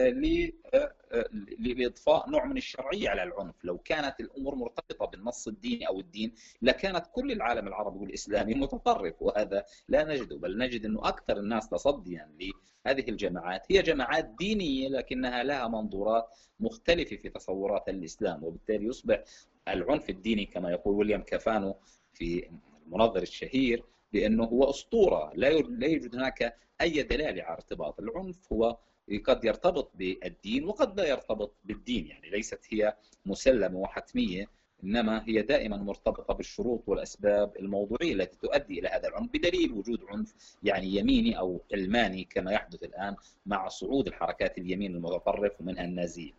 لإضفاء 1.59 2.29
نوع 2.29 2.45
من 2.45 2.57
الشرعية 2.57 3.09
على 3.09 3.23
العنف، 3.23 3.55
لو 3.63 3.77
كانت 3.77 4.19
الأمور 4.19 4.55
مرتبطة 4.55 5.05
بالنص 5.05 5.47
الديني 5.47 5.87
أو 5.87 5.99
الدين 5.99 6.33
لكانت 6.61 7.05
كل 7.11 7.31
العالم 7.31 7.67
العربي 7.67 7.99
والإسلامي 7.99 8.53
متطرف 8.53 9.21
وهذا 9.21 9.65
لا 9.87 10.03
نجده 10.03 10.37
بل 10.37 10.57
نجد 10.57 10.85
أنه 10.85 10.99
أكثر 11.07 11.37
الناس 11.37 11.69
تصديا 11.69 12.31
لهذه 12.39 13.09
الجماعات. 13.09 13.61
هي 13.71 13.81
جماعات 13.81 14.25
دينية 14.25 14.89
لكنها 14.89 15.43
لها 15.43 15.67
منظورات 15.67 16.25
مختلفة 16.59 17.15
في 17.15 17.29
تصورات 17.29 17.89
الإسلام 17.89 18.43
وبالتالي 18.43 18.85
يصبح 18.85 19.23
العنف 19.67 20.09
الديني 20.09 20.45
كما 20.45 20.71
يقول 20.71 20.95
ويليام 20.95 21.21
كافانو 21.21 21.75
في 22.13 22.49
المنظر 22.87 23.21
الشهير 23.21 23.83
بأنه 24.13 24.43
هو 24.43 24.69
أسطورة 24.69 25.31
لا 25.35 25.49
لا 25.49 25.87
يوجد 25.87 26.15
هناك 26.15 26.55
أي 26.81 27.03
دلاله 27.03 27.43
على 27.43 27.53
ارتباط 27.53 27.99
العنف 27.99 28.53
هو 28.53 28.77
قد 29.25 29.45
يرتبط 29.45 29.91
بالدين 29.95 30.65
وقد 30.65 30.99
لا 30.99 31.07
يرتبط 31.07 31.55
بالدين 31.63 32.07
يعني 32.07 32.29
ليست 32.29 32.59
هي 32.69 32.95
مسلمة 33.25 33.77
وحتمية 33.79 34.47
إنما 34.83 35.23
هي 35.27 35.41
دائما 35.41 35.77
مرتبطة 35.77 36.33
بالشروط 36.33 36.83
والأسباب 36.87 37.57
الموضوعية 37.59 38.13
التي 38.13 38.37
تؤدي 38.37 38.79
إلى 38.79 38.87
هذا 38.87 39.07
العنف 39.07 39.29
بدليل 39.33 39.71
وجود 39.71 40.03
عنف 40.09 40.33
يعني 40.63 40.87
يميني 40.95 41.39
أو 41.39 41.61
علماني 41.73 42.23
كما 42.23 42.51
يحدث 42.51 42.83
الآن 42.83 43.15
مع 43.45 43.67
صعود 43.67 44.07
الحركات 44.07 44.57
اليمين 44.57 44.95
المتطرف 44.95 45.61
ومنها 45.61 45.83
النازيه. 45.83 46.31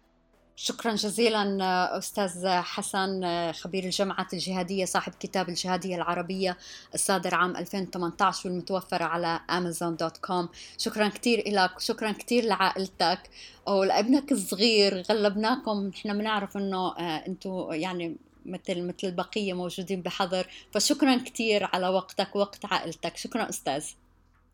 شكرا 0.57 0.95
جزيلا 0.95 1.99
أستاذ 1.99 2.49
حسن 2.49 3.53
خبير 3.53 3.85
الجامعة 3.85 4.27
الجهادية 4.33 4.85
صاحب 4.85 5.13
كتاب 5.21 5.49
الجهادية 5.49 5.97
العربية 5.97 6.57
الصادر 6.95 7.35
عام 7.35 7.57
2018 7.57 8.49
والمتوفر 8.49 9.03
على 9.03 9.41
أمازون 9.51 9.97
دوت 9.97 10.17
كوم. 10.17 10.49
شكرا 10.79 11.09
كثير 11.09 11.43
لك 11.47 11.81
شكرا 11.81 12.13
كثير 12.13 12.45
لعائلتك. 12.45 13.31
ولابنك 13.67 14.33
الصغير 14.33 15.03
غلبناكم 15.11 15.87
نحن 15.87 16.19
بنعرف 16.19 16.57
إنه 16.57 16.99
آه، 16.99 17.27
أنتم 17.27 17.69
يعني 17.71 18.17
مثل 18.47 18.83
مثل 18.83 18.97
البقية 19.05 19.53
موجودين 19.53 20.03
بحضر 20.03 20.47
فشكرا 20.71 21.17
كثير 21.17 21.69
على 21.73 21.89
وقتك 21.89 22.37
ووقت 22.37 22.65
عائلتك. 22.65 23.17
شكرا 23.17 23.49
أستاذ. 23.49 23.87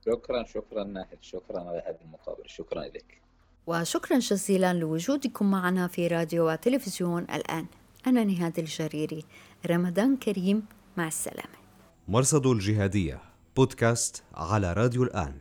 شكرا 0.06 0.44
شكرا 0.44 0.84
ناهد 0.84 1.18
شكرا 1.22 1.60
على 1.60 1.82
هذه 1.86 1.98
المقابلة. 2.04 2.46
شكرا 2.46 2.82
لك 2.82 3.18
وشكرا 3.68 4.18
جزيلا 4.18 4.72
لوجودكم 4.72 5.50
معنا 5.50 5.86
في 5.86 6.06
راديو 6.06 6.50
وتلفزيون 6.50 7.22
الآن. 7.22 7.66
أنا 8.06 8.24
نهاد 8.24 8.58
الجريري. 8.58 9.24
رمضان 9.66 10.16
كريم. 10.16 10.62
مع 10.96 11.06
السلامة. 11.06 11.58
مرصد 12.08 12.46
الجهادية. 12.46 13.20
بودكاست 13.56 14.22
على 14.34 14.72
راديو 14.72 15.02
الآن. 15.02 15.34